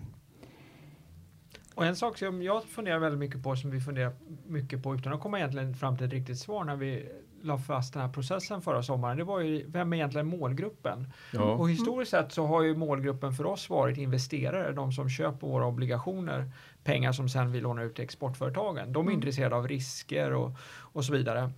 Och 1.76 1.86
en 1.86 1.96
sak 1.96 2.18
som 2.18 2.42
jag 2.42 2.64
funderar 2.64 2.98
väldigt 2.98 3.18
mycket 3.18 3.42
på, 3.42 3.56
som 3.56 3.70
vi 3.70 3.80
funderar 3.80 4.12
mycket 4.46 4.82
på 4.82 4.94
utan 4.94 5.12
att 5.12 5.20
komma 5.20 5.38
egentligen 5.38 5.74
fram 5.74 5.96
till 5.96 6.06
ett 6.06 6.12
riktigt 6.12 6.38
svar 6.38 6.64
när 6.64 6.76
vi 6.76 7.08
la 7.42 7.58
fast 7.58 7.92
den 7.92 8.02
här 8.02 8.08
processen 8.08 8.62
förra 8.62 8.82
sommaren, 8.82 9.16
det 9.16 9.24
var 9.24 9.40
ju 9.40 9.70
vem 9.70 9.92
är 9.92 9.96
egentligen 9.96 10.26
målgruppen? 10.26 11.12
Ja. 11.32 11.42
Och 11.42 11.70
historiskt 11.70 12.10
sett 12.10 12.32
så 12.32 12.46
har 12.46 12.62
ju 12.62 12.76
målgruppen 12.76 13.32
för 13.32 13.46
oss 13.46 13.70
varit 13.70 13.98
investerare, 13.98 14.72
de 14.72 14.92
som 14.92 15.10
köper 15.10 15.46
våra 15.46 15.66
obligationer, 15.66 16.50
pengar 16.84 17.12
som 17.12 17.28
sen 17.28 17.52
vi 17.52 17.60
lånar 17.60 17.82
ut 17.82 17.94
till 17.94 18.04
exportföretagen. 18.04 18.92
De 18.92 18.98
är 19.06 19.10
mm. 19.10 19.14
intresserade 19.14 19.56
av 19.56 19.68
risker 19.68 20.32
och, 20.32 20.52
och 20.78 21.04
så 21.04 21.12
vidare. 21.12 21.50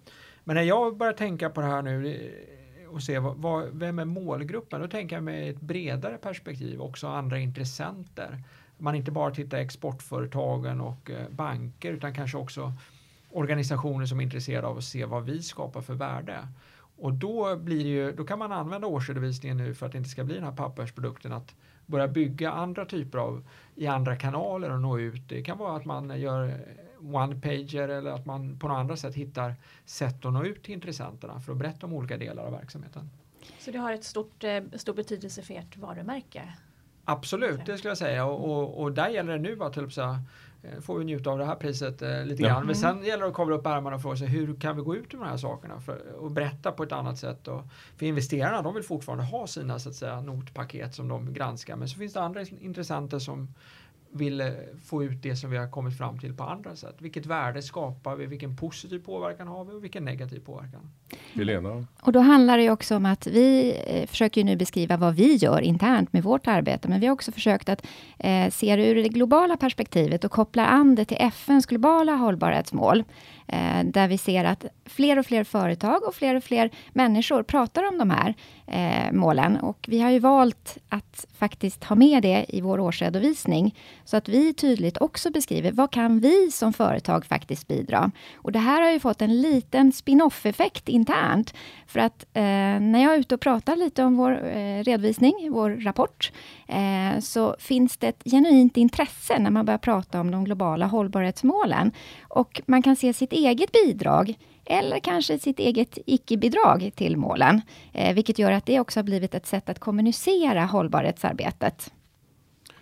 Men 0.44 0.56
när 0.56 0.62
jag 0.62 0.96
börjar 0.96 1.12
tänka 1.12 1.50
på 1.50 1.60
det 1.60 1.66
här 1.66 1.82
nu 1.82 2.30
och 2.88 3.02
se 3.02 3.18
vad, 3.18 3.36
vad, 3.36 3.68
vem 3.72 3.98
är 3.98 4.04
målgruppen, 4.04 4.80
då 4.80 4.88
tänker 4.88 5.16
jag 5.16 5.22
med 5.22 5.50
ett 5.50 5.60
bredare 5.60 6.16
perspektiv 6.16 6.80
också 6.80 7.06
andra 7.06 7.38
intressenter 7.38 8.42
man 8.78 8.94
inte 8.94 9.10
bara 9.10 9.30
tittar 9.30 9.58
exportföretagen 9.58 10.80
och 10.80 11.10
eh, 11.10 11.28
banker 11.30 11.92
utan 11.92 12.14
kanske 12.14 12.38
också 12.38 12.72
organisationer 13.30 14.06
som 14.06 14.20
är 14.20 14.24
intresserade 14.24 14.66
av 14.66 14.78
att 14.78 14.84
se 14.84 15.04
vad 15.04 15.24
vi 15.24 15.42
skapar 15.42 15.80
för 15.80 15.94
värde. 15.94 16.48
Och 17.00 17.12
då, 17.12 17.56
blir 17.56 17.86
ju, 17.86 18.12
då 18.12 18.24
kan 18.24 18.38
man 18.38 18.52
använda 18.52 18.86
årsredovisningen 18.86 19.56
nu 19.56 19.74
för 19.74 19.86
att 19.86 19.92
det 19.92 19.98
inte 19.98 20.10
ska 20.10 20.24
bli 20.24 20.34
den 20.34 20.44
här 20.44 20.52
pappersprodukten 20.52 21.32
att 21.32 21.54
börja 21.86 22.08
bygga 22.08 22.52
andra 22.52 22.84
typer 22.84 23.18
av 23.18 23.48
i 23.74 23.86
andra 23.86 24.16
kanaler 24.16 24.70
och 24.70 24.80
nå 24.80 24.98
ut. 24.98 25.28
Det 25.28 25.42
kan 25.42 25.58
vara 25.58 25.76
att 25.76 25.84
man 25.84 26.20
gör 26.20 26.60
one-pager 27.00 27.88
eller 27.88 28.10
att 28.10 28.26
man 28.26 28.58
på 28.58 28.68
något 28.68 28.74
annat 28.74 28.98
sätt 28.98 29.14
hittar 29.14 29.54
sätt 29.84 30.24
att 30.24 30.32
nå 30.32 30.44
ut 30.44 30.62
till 30.62 30.74
intressenterna 30.74 31.40
för 31.40 31.52
att 31.52 31.58
berätta 31.58 31.86
om 31.86 31.92
olika 31.92 32.16
delar 32.16 32.42
av 32.42 32.52
verksamheten. 32.52 33.10
Så 33.58 33.70
det 33.70 33.78
har 33.78 33.92
ett 33.92 34.04
stort, 34.04 34.44
eh, 34.44 34.62
stor 34.74 34.94
betydelse 34.94 35.42
för 35.42 35.54
ert 35.54 35.76
varumärke? 35.76 36.42
Absolut, 37.10 37.66
det 37.66 37.78
skulle 37.78 37.90
jag 37.90 37.98
säga. 37.98 38.24
Och, 38.24 38.50
och, 38.50 38.82
och 38.82 38.92
där 38.92 39.08
gäller 39.08 39.32
det 39.32 39.38
nu 39.38 39.62
att 39.62 39.72
typ, 39.72 39.92
så, 39.92 40.18
får 40.80 40.98
vi 40.98 41.04
njuta 41.04 41.30
av 41.30 41.38
det 41.38 41.44
här 41.44 41.54
priset 41.54 42.02
eh, 42.02 42.24
lite 42.24 42.42
ja. 42.42 42.48
grann. 42.48 42.66
Men 42.66 42.76
sen 42.76 43.04
gäller 43.04 43.22
det 43.22 43.28
att 43.28 43.34
kavla 43.34 43.56
upp 43.56 43.66
ärmarna 43.66 43.96
och 43.96 44.02
fråga 44.02 44.16
sig 44.16 44.26
hur 44.26 44.60
kan 44.60 44.76
vi 44.76 44.82
gå 44.82 44.96
ut 44.96 45.12
med 45.12 45.22
de 45.22 45.28
här 45.28 45.36
sakerna 45.36 45.80
för, 45.80 46.12
och 46.18 46.30
berätta 46.30 46.72
på 46.72 46.82
ett 46.82 46.92
annat 46.92 47.18
sätt. 47.18 47.48
Och, 47.48 47.62
för 47.96 48.06
investerarna 48.06 48.62
de 48.62 48.74
vill 48.74 48.82
fortfarande 48.82 49.24
ha 49.24 49.46
sina 49.46 49.78
så 49.78 49.88
att 49.88 49.94
säga, 49.94 50.20
notpaket 50.20 50.94
som 50.94 51.08
de 51.08 51.32
granskar. 51.32 51.76
Men 51.76 51.88
så 51.88 51.98
finns 51.98 52.12
det 52.12 52.20
andra 52.20 52.42
intressenter 52.42 53.18
som 53.18 53.54
vill 54.12 54.52
få 54.84 55.04
ut 55.04 55.22
det 55.22 55.36
som 55.36 55.50
vi 55.50 55.56
har 55.56 55.70
kommit 55.70 55.98
fram 55.98 56.18
till 56.18 56.34
på 56.34 56.44
andra 56.44 56.76
sätt. 56.76 56.96
Vilket 56.98 57.26
värde 57.26 57.62
skapar 57.62 58.16
vi? 58.16 58.26
Vilken 58.26 58.56
positiv 58.56 58.98
påverkan 58.98 59.48
har 59.48 59.64
vi 59.64 59.72
och 59.72 59.84
vilken 59.84 60.04
negativ 60.04 60.40
påverkan? 60.40 60.90
Helena? 61.32 61.86
Och 62.00 62.12
då 62.12 62.20
handlar 62.20 62.58
det 62.58 62.70
också 62.70 62.96
om 62.96 63.06
att 63.06 63.26
vi 63.26 63.76
eh, 63.86 64.06
försöker 64.06 64.44
nu 64.44 64.56
beskriva 64.56 64.96
vad 64.96 65.14
vi 65.14 65.34
gör 65.34 65.60
internt 65.60 66.12
med 66.12 66.22
vårt 66.22 66.46
arbete, 66.46 66.88
men 66.88 67.00
vi 67.00 67.06
har 67.06 67.12
också 67.12 67.32
försökt 67.32 67.68
att 67.68 67.86
eh, 68.18 68.50
se 68.50 68.76
det 68.76 68.86
ur 68.86 68.94
det 68.94 69.08
globala 69.08 69.56
perspektivet 69.56 70.24
och 70.24 70.30
koppla 70.30 70.66
an 70.66 70.94
det 70.94 71.04
till 71.04 71.16
FNs 71.20 71.66
globala 71.66 72.14
hållbarhetsmål. 72.14 73.04
Eh, 73.46 73.84
där 73.84 74.08
vi 74.08 74.18
ser 74.18 74.44
att 74.44 74.64
fler 74.86 75.18
och 75.18 75.26
fler 75.26 75.44
företag 75.44 76.02
och 76.02 76.14
fler 76.14 76.34
och 76.34 76.44
fler 76.44 76.70
människor 76.92 77.42
pratar 77.42 77.88
om 77.88 77.98
de 77.98 78.10
här 78.10 78.34
eh, 78.68 79.12
målen. 79.12 79.56
Och 79.56 79.86
vi 79.88 80.00
har 80.00 80.10
ju 80.10 80.18
valt 80.18 80.78
att 80.88 81.26
faktiskt 81.38 81.84
ha 81.84 81.96
med 81.96 82.22
det 82.22 82.46
i 82.48 82.60
vår 82.60 82.80
årsredovisning, 82.80 83.74
så 84.04 84.16
att 84.16 84.28
vi 84.28 84.54
tydligt 84.54 85.00
också 85.00 85.30
beskriver 85.30 85.72
vad 85.72 85.90
kan 85.90 86.20
vi 86.20 86.50
som 86.50 86.72
företag 86.72 87.26
faktiskt 87.26 87.68
bidra? 87.68 88.10
Och 88.36 88.52
det 88.52 88.58
här 88.58 88.82
har 88.82 88.90
ju 88.90 89.00
fått 89.00 89.22
en 89.22 89.40
liten 89.40 89.92
spin-off-effekt 89.92 90.88
internt, 90.88 91.54
för 91.86 92.00
att 92.00 92.26
eh, 92.32 92.42
när 92.80 93.02
jag 93.02 93.14
är 93.14 93.18
ute 93.18 93.34
och 93.34 93.40
pratar 93.40 93.76
lite 93.76 94.04
om 94.04 94.16
vår 94.16 94.46
eh, 94.46 94.82
redovisning, 94.82 95.48
vår 95.50 95.70
rapport, 95.70 96.32
eh, 96.66 97.20
så 97.20 97.56
finns 97.58 97.96
det 97.96 98.08
ett 98.08 98.22
genuint 98.24 98.76
intresse 98.76 99.38
när 99.38 99.50
man 99.50 99.66
börjar 99.66 99.78
prata 99.78 100.20
om 100.20 100.30
de 100.30 100.44
globala 100.44 100.86
hållbarhetsmålen. 100.86 101.92
Och 102.28 102.60
man 102.66 102.82
kan 102.82 102.96
se 102.96 103.12
sitt 103.12 103.32
eget 103.32 103.72
bidrag 103.72 104.34
eller 104.68 104.98
kanske 104.98 105.38
sitt 105.38 105.58
eget 105.58 105.98
icke-bidrag 106.06 106.90
till 106.94 107.16
målen, 107.16 107.60
eh, 107.92 108.14
vilket 108.14 108.38
gör 108.38 108.52
att 108.52 108.66
det 108.66 108.80
också 108.80 108.98
har 108.98 109.04
blivit 109.04 109.34
ett 109.34 109.46
sätt 109.46 109.68
att 109.68 109.78
kommunicera 109.78 110.64
hållbarhetsarbetet. 110.64 111.92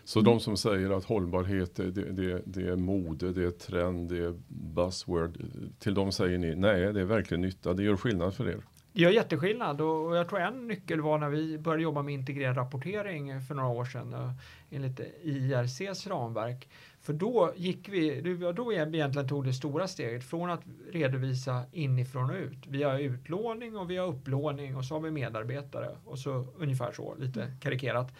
Så 0.04 0.20
de 0.20 0.40
som 0.40 0.56
säger 0.56 0.90
att 0.90 1.04
hållbarhet 1.04 1.76
det, 1.76 1.90
det, 1.90 2.42
det, 2.44 2.68
är 2.68 2.76
mode, 2.76 3.32
det 3.32 3.44
är 3.44 3.50
trend, 3.50 4.08
det 4.08 4.18
är 4.18 4.34
buzzword. 4.48 5.38
Till 5.78 5.94
dem 5.94 6.12
säger 6.12 6.38
ni 6.38 6.54
nej, 6.54 6.92
det 6.92 7.00
är 7.00 7.04
verkligen 7.04 7.40
nytta, 7.40 7.74
det 7.74 7.82
gör 7.82 7.96
skillnad 7.96 8.34
för 8.34 8.48
er. 8.48 8.60
Det 8.96 9.02
gör 9.02 9.10
jätteskillnad 9.10 9.80
och 9.80 10.16
jag 10.16 10.28
tror 10.28 10.40
en 10.40 10.68
nyckel 10.68 11.00
var 11.00 11.18
när 11.18 11.28
vi 11.28 11.58
började 11.58 11.82
jobba 11.82 12.02
med 12.02 12.14
integrerad 12.14 12.56
rapportering 12.56 13.40
för 13.40 13.54
några 13.54 13.68
år 13.68 13.84
sedan 13.84 14.14
eh, 14.14 14.30
enligt 14.70 15.00
IRCs 15.22 16.06
ramverk. 16.06 16.68
För 17.00 17.12
då 17.12 17.52
gick 17.56 17.88
vi, 17.88 18.20
då 18.56 18.72
egentligen 18.72 19.28
tog 19.28 19.44
det 19.44 19.52
stora 19.52 19.88
steget 19.88 20.24
från 20.24 20.50
att 20.50 20.60
redovisa 20.92 21.62
inifrån 21.72 22.30
och 22.30 22.36
ut. 22.36 22.66
Vi 22.66 22.82
har 22.82 22.98
utlåning 22.98 23.76
och 23.76 23.90
vi 23.90 23.96
har 23.96 24.06
upplåning 24.06 24.76
och 24.76 24.84
så 24.84 24.94
har 24.94 25.00
vi 25.00 25.10
medarbetare 25.10 25.96
och 26.04 26.18
så 26.18 26.46
ungefär 26.58 26.92
så, 26.92 27.14
lite 27.18 27.42
mm. 27.42 27.58
karikerat. 27.60 28.14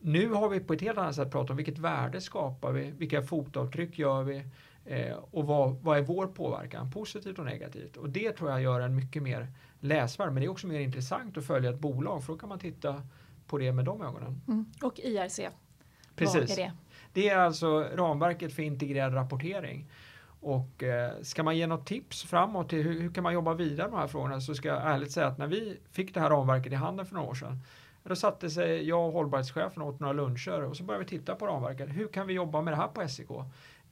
Nu 0.00 0.28
har 0.28 0.48
vi 0.48 0.60
på 0.60 0.72
ett 0.72 0.80
helt 0.80 0.98
annat 0.98 1.14
sätt 1.14 1.32
pratat 1.32 1.50
om 1.50 1.56
vilket 1.56 1.78
värde 1.78 2.20
skapar 2.20 2.72
vi, 2.72 2.90
vilka 2.90 3.22
fotavtryck 3.22 3.98
gör 3.98 4.22
vi 4.22 4.42
eh, 4.86 5.16
och 5.30 5.46
vad, 5.46 5.76
vad 5.82 5.98
är 5.98 6.02
vår 6.02 6.26
påverkan, 6.26 6.90
positivt 6.90 7.38
och 7.38 7.44
negativt. 7.44 7.96
Och 7.96 8.10
det 8.10 8.32
tror 8.32 8.50
jag 8.50 8.62
gör 8.62 8.80
en 8.80 8.94
mycket 8.94 9.22
mer 9.22 9.48
läsvärd, 9.80 10.32
men 10.32 10.40
det 10.40 10.46
är 10.46 10.50
också 10.50 10.66
mer 10.66 10.80
intressant 10.80 11.36
att 11.36 11.46
följa 11.46 11.70
ett 11.70 11.80
bolag 11.80 12.24
för 12.24 12.32
då 12.32 12.38
kan 12.38 12.48
man 12.48 12.58
titta 12.58 13.02
på 13.46 13.58
det 13.58 13.72
med 13.72 13.84
de 13.84 14.02
ögonen. 14.02 14.40
Mm. 14.48 14.66
Och 14.82 15.00
IRC, 15.00 15.40
Precis. 16.16 16.34
vad 16.34 16.50
är 16.50 16.56
det? 16.56 16.72
Det 17.12 17.28
är 17.28 17.38
alltså 17.38 17.80
ramverket 17.94 18.54
för 18.54 18.62
integrerad 18.62 19.14
rapportering. 19.14 19.90
Och 20.40 20.82
eh, 20.82 21.12
ska 21.22 21.42
man 21.42 21.56
ge 21.56 21.66
något 21.66 21.86
tips 21.86 22.24
framåt 22.24 22.68
till 22.68 22.82
hur, 22.82 23.00
hur, 23.00 23.12
kan 23.12 23.22
man 23.22 23.34
jobba 23.34 23.54
vidare 23.54 23.88
med 23.88 23.96
de 23.96 24.00
här 24.00 24.08
frågorna 24.08 24.40
så 24.40 24.54
ska 24.54 24.68
jag 24.68 24.82
ärligt 24.82 25.12
säga 25.12 25.26
att 25.26 25.38
när 25.38 25.46
vi 25.46 25.80
fick 25.90 26.14
det 26.14 26.20
här 26.20 26.30
ramverket 26.30 26.72
i 26.72 26.76
handen 26.76 27.06
för 27.06 27.14
några 27.14 27.28
år 27.28 27.34
sedan 27.34 27.60
då 28.08 28.16
satte 28.16 28.50
sig 28.50 28.88
jag 28.88 29.06
och 29.06 29.12
hållbarhetschefen 29.12 29.82
åt 29.82 30.00
några 30.00 30.12
luncher 30.12 30.62
och 30.62 30.76
så 30.76 30.84
började 30.84 31.04
vi 31.04 31.10
titta 31.10 31.34
på 31.34 31.46
ramverket. 31.46 31.88
Hur 31.88 32.08
kan 32.08 32.26
vi 32.26 32.34
jobba 32.34 32.60
med 32.60 32.72
det 32.72 32.76
här 32.76 32.88
på 32.88 33.08
SEK? 33.08 33.28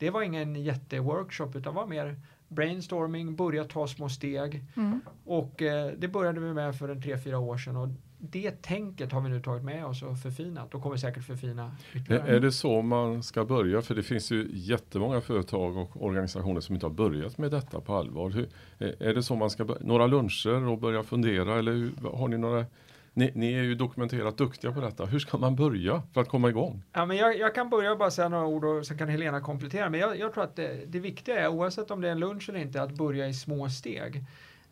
Det 0.05 0.11
var 0.11 0.23
ingen 0.23 0.55
jätteworkshop 0.55 1.57
utan 1.57 1.75
var 1.75 1.87
mer 1.87 2.17
brainstorming, 2.49 3.37
börja 3.37 3.65
ta 3.65 3.87
små 3.87 4.09
steg. 4.09 4.65
Mm. 4.77 5.01
Och 5.25 5.63
eh, 5.63 5.93
det 5.99 6.09
började 6.09 6.41
vi 6.41 6.55
med 6.55 6.77
för 6.79 6.89
en 6.89 7.03
tre, 7.03 7.19
fyra 7.19 7.39
år 7.39 7.59
sedan 7.59 7.77
och 7.77 7.89
det 8.19 8.63
tänket 8.63 9.13
har 9.13 9.21
vi 9.21 9.29
nu 9.29 9.41
tagit 9.41 9.65
med 9.65 9.87
oss 9.87 10.03
och 10.03 10.19
förfinat 10.19 10.75
och 10.75 10.83
kommer 10.83 10.97
säkert 10.97 11.25
förfina 11.25 11.77
ytterligare. 11.95 12.37
Är 12.37 12.41
det 12.41 12.53
så 12.53 12.83
man 12.83 13.23
ska 13.23 13.45
börja? 13.45 13.83
För 13.83 13.95
det 13.95 14.03
finns 14.03 14.31
ju 14.31 14.51
jättemånga 14.53 15.21
företag 15.21 15.77
och 15.77 16.05
organisationer 16.05 16.61
som 16.61 16.75
inte 16.75 16.87
har 16.87 16.93
börjat 16.93 17.39
med 17.39 17.51
detta 17.51 17.81
på 17.81 17.95
allvar. 17.95 18.31
Hur, 18.31 18.49
är 18.79 19.15
det 19.15 19.23
så 19.23 19.37
man 19.37 19.51
ska 19.51 19.65
börja? 19.65 19.81
Några 19.85 20.07
luncher 20.07 20.69
och 20.69 20.79
börja 20.79 21.03
fundera 21.03 21.59
eller 21.59 21.73
hur, 21.73 21.93
har 22.15 22.29
ni 22.29 22.39
några 22.39 22.67
ni, 23.15 23.33
ni, 23.35 23.55
är 23.55 23.63
ju 23.63 23.75
dokumenterat 23.75 24.37
duktiga 24.37 24.73
på 24.73 24.81
detta. 24.81 25.07
Hur 25.07 25.19
ska 25.19 25.39
man 25.39 25.57
börja 25.57 26.03
för 26.13 26.21
att 26.21 26.29
komma 26.29 26.49
igång? 26.49 26.83
Ja, 26.93 27.07
men 27.07 27.17
jag, 27.17 27.39
jag 27.39 27.55
kan 27.55 27.71
börja 27.71 27.97
bara 27.97 28.11
säga 28.11 28.29
några 28.29 28.47
ord 28.47 28.65
och 28.65 28.87
sen 28.87 28.99
kan 28.99 29.09
Helena 29.09 29.41
komplettera. 29.41 29.91
Men 29.91 30.01
jag, 30.01 30.19
jag 30.19 30.35
tror 30.35 30.45
att 30.45 30.57
det, 30.57 30.85
det 30.87 31.01
viktiga 31.01 31.41
är, 31.41 31.49
oavsett 31.49 31.91
om 31.91 32.01
det 32.01 32.09
är 32.09 32.13
en 32.13 32.21
lunch 32.21 32.49
eller 32.49 32.61
inte, 32.61 32.83
att 32.83 32.93
börja 32.93 33.29
i 33.29 33.35
små 33.35 33.69
steg 33.69 34.25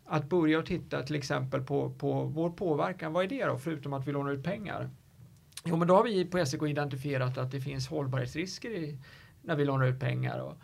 att 0.05 0.29
börja 0.29 0.59
och 0.59 0.65
titta 0.65 1.03
till 1.03 1.15
exempel 1.15 1.61
på, 1.61 1.89
på 1.89 2.23
vår 2.23 2.49
påverkan. 2.49 3.13
Vad 3.13 3.23
är 3.23 3.27
det 3.27 3.45
då, 3.45 3.57
förutom 3.57 3.93
att 3.93 4.07
vi 4.07 4.11
lånar 4.11 4.31
ut 4.31 4.43
pengar? 4.43 4.89
Jo, 5.65 5.75
men 5.75 5.87
då 5.87 5.95
har 5.95 6.03
vi 6.03 6.25
på 6.25 6.45
SEK 6.45 6.63
identifierat 6.63 7.37
att 7.37 7.51
det 7.51 7.61
finns 7.61 7.87
hållbarhetsrisker 7.87 8.69
i, 8.69 8.97
när 9.41 9.55
vi 9.55 9.65
lånar 9.65 9.87
ut 9.87 9.99
pengar. 9.99 10.39
Och 10.39 10.57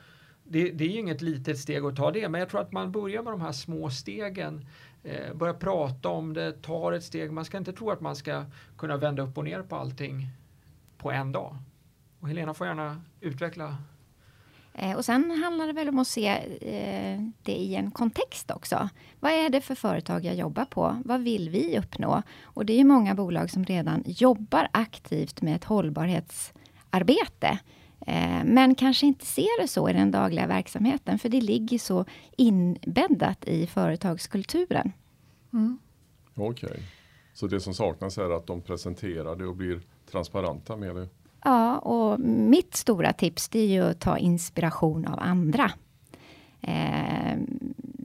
det, 0.43 0.71
det 0.71 0.83
är 0.83 0.89
ju 0.89 0.99
inget 0.99 1.21
litet 1.21 1.57
steg 1.57 1.85
att 1.85 1.95
ta 1.95 2.11
det, 2.11 2.29
men 2.29 2.39
jag 2.39 2.49
tror 2.49 2.61
att 2.61 2.71
man 2.71 2.91
börjar 2.91 3.23
med 3.23 3.33
de 3.33 3.41
här 3.41 3.51
små 3.51 3.89
stegen. 3.89 4.65
Eh, 5.03 5.53
prata 5.53 6.09
om 6.09 6.33
det, 6.33 6.61
tar 6.61 6.91
ett 6.91 7.03
steg. 7.03 7.31
Man 7.31 7.45
ska 7.45 7.57
inte 7.57 7.73
tro 7.73 7.91
att 7.91 8.01
man 8.01 8.15
ska 8.15 8.45
kunna 8.77 8.97
vända 8.97 9.23
upp 9.23 9.37
och 9.37 9.43
ner 9.43 9.61
på 9.61 9.75
allting 9.75 10.27
på 10.97 11.11
en 11.11 11.31
dag. 11.31 11.55
Och 12.19 12.27
Helena 12.27 12.53
får 12.53 12.67
gärna 12.67 13.01
utveckla 13.21 13.77
Eh, 14.81 14.97
och 14.97 15.05
sen 15.05 15.31
handlar 15.31 15.67
det 15.67 15.73
väl 15.73 15.89
om 15.89 15.99
att 15.99 16.07
se 16.07 16.27
eh, 16.61 17.21
det 17.43 17.51
i 17.51 17.75
en 17.75 17.91
kontext 17.91 18.51
också. 18.51 18.89
Vad 19.19 19.31
är 19.31 19.49
det 19.49 19.61
för 19.61 19.75
företag 19.75 20.25
jag 20.25 20.35
jobbar 20.35 20.65
på? 20.65 21.01
Vad 21.05 21.21
vill 21.21 21.49
vi 21.49 21.79
uppnå? 21.79 22.21
Och 22.43 22.65
det 22.65 22.79
är 22.79 22.83
många 22.83 23.15
bolag 23.15 23.49
som 23.49 23.65
redan 23.65 24.03
jobbar 24.05 24.67
aktivt 24.71 25.41
med 25.41 25.55
ett 25.55 25.63
hållbarhetsarbete. 25.63 27.59
Eh, 28.09 28.43
men 28.43 28.75
kanske 28.75 29.05
inte 29.05 29.25
ser 29.25 29.61
det 29.61 29.67
så 29.67 29.89
i 29.89 29.93
den 29.93 30.11
dagliga 30.11 30.47
verksamheten, 30.47 31.19
för 31.19 31.29
det 31.29 31.41
ligger 31.41 31.79
så 31.79 32.05
inbäddat 32.37 33.47
i 33.47 33.67
företagskulturen. 33.67 34.91
Mm. 35.53 35.77
Okej, 36.35 36.69
okay. 36.69 36.81
så 37.33 37.47
det 37.47 37.59
som 37.59 37.73
saknas 37.73 38.17
är 38.17 38.29
att 38.29 38.47
de 38.47 38.61
presenterar 38.61 39.35
det 39.35 39.45
och 39.45 39.55
blir 39.55 39.81
transparenta 40.11 40.75
med 40.75 40.95
det? 40.95 41.07
Ja, 41.43 41.77
och 41.77 42.19
mitt 42.19 42.75
stora 42.75 43.13
tips 43.13 43.49
det 43.49 43.59
är 43.59 43.67
ju 43.67 43.83
att 43.83 43.99
ta 43.99 44.17
inspiration 44.17 45.07
av 45.07 45.19
andra. 45.19 45.71
Eh, 46.61 47.37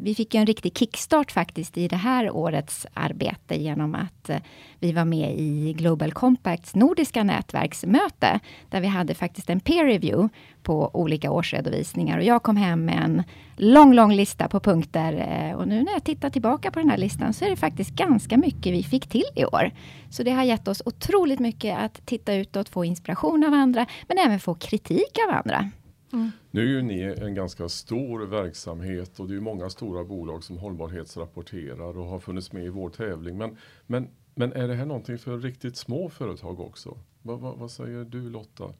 vi 0.04 0.14
fick 0.14 0.34
en 0.34 0.46
riktig 0.46 0.78
kickstart 0.78 1.32
faktiskt 1.32 1.78
i 1.78 1.88
det 1.88 1.96
här 1.96 2.30
årets 2.30 2.86
arbete 2.94 3.56
genom 3.56 3.94
att 3.94 4.30
eh, 4.30 4.38
vi 4.78 4.92
var 4.92 5.04
med 5.04 5.38
i 5.38 5.72
Global 5.72 6.12
Compacts 6.12 6.74
nordiska 6.74 7.24
nätverksmöte, 7.24 8.40
där 8.70 8.80
vi 8.80 8.86
hade 8.86 9.14
faktiskt 9.14 9.50
en 9.50 9.60
peer 9.60 9.84
review 9.84 10.28
på 10.62 10.90
olika 10.92 11.30
årsredovisningar. 11.30 12.18
Och 12.18 12.24
jag 12.24 12.42
kom 12.42 12.56
hem 12.56 12.84
med 12.84 13.04
en 13.04 13.22
lång, 13.56 13.94
lång 13.94 14.12
lista 14.12 14.48
på 14.48 14.60
punkter. 14.60 15.12
Eh, 15.12 15.56
och 15.56 15.68
nu 15.68 15.82
när 15.82 15.92
jag 15.92 16.04
tittar 16.04 16.30
tillbaka 16.30 16.70
på 16.70 16.78
den 16.78 16.90
här 16.90 16.98
listan 16.98 17.32
så 17.32 17.44
är 17.44 17.50
det 17.50 17.56
faktiskt 17.56 17.90
ganska 17.90 18.36
mycket 18.36 18.72
vi 18.72 18.82
fick 18.82 19.06
till 19.06 19.30
i 19.36 19.44
år. 19.44 19.70
Så 20.10 20.22
det 20.22 20.30
har 20.30 20.42
gett 20.42 20.68
oss 20.68 20.82
otroligt 20.84 21.40
mycket 21.40 21.78
att 21.78 22.06
titta 22.06 22.34
utåt, 22.34 22.68
få 22.68 22.84
inspiration 22.84 23.44
av 23.44 23.54
andra, 23.54 23.86
men 24.08 24.18
även 24.18 24.40
få 24.40 24.54
kritik 24.54 25.18
av 25.28 25.34
andra. 25.34 25.70
Mm. 26.14 26.30
Nu 26.50 26.60
är 26.60 26.66
ju 26.66 26.82
ni 26.82 27.02
en 27.02 27.34
ganska 27.34 27.68
stor 27.68 28.26
verksamhet 28.26 29.20
och 29.20 29.28
det 29.28 29.34
är 29.34 29.40
många 29.40 29.70
stora 29.70 30.04
bolag 30.04 30.44
som 30.44 30.58
hållbarhetsrapporterar 30.58 31.98
och 31.98 32.06
har 32.06 32.20
funnits 32.20 32.52
med 32.52 32.64
i 32.64 32.68
vår 32.68 32.90
tävling. 32.90 33.38
Men, 33.38 33.56
men, 33.86 34.08
men 34.34 34.52
är 34.52 34.68
det 34.68 34.74
här 34.74 34.86
någonting 34.86 35.18
för 35.18 35.38
riktigt 35.38 35.76
små 35.76 36.08
företag 36.08 36.60
också? 36.60 36.98
Vad, 37.22 37.40
vad, 37.40 37.58
vad 37.58 37.70
säger 37.70 38.04
du 38.04 38.30
Lotta? 38.30 38.72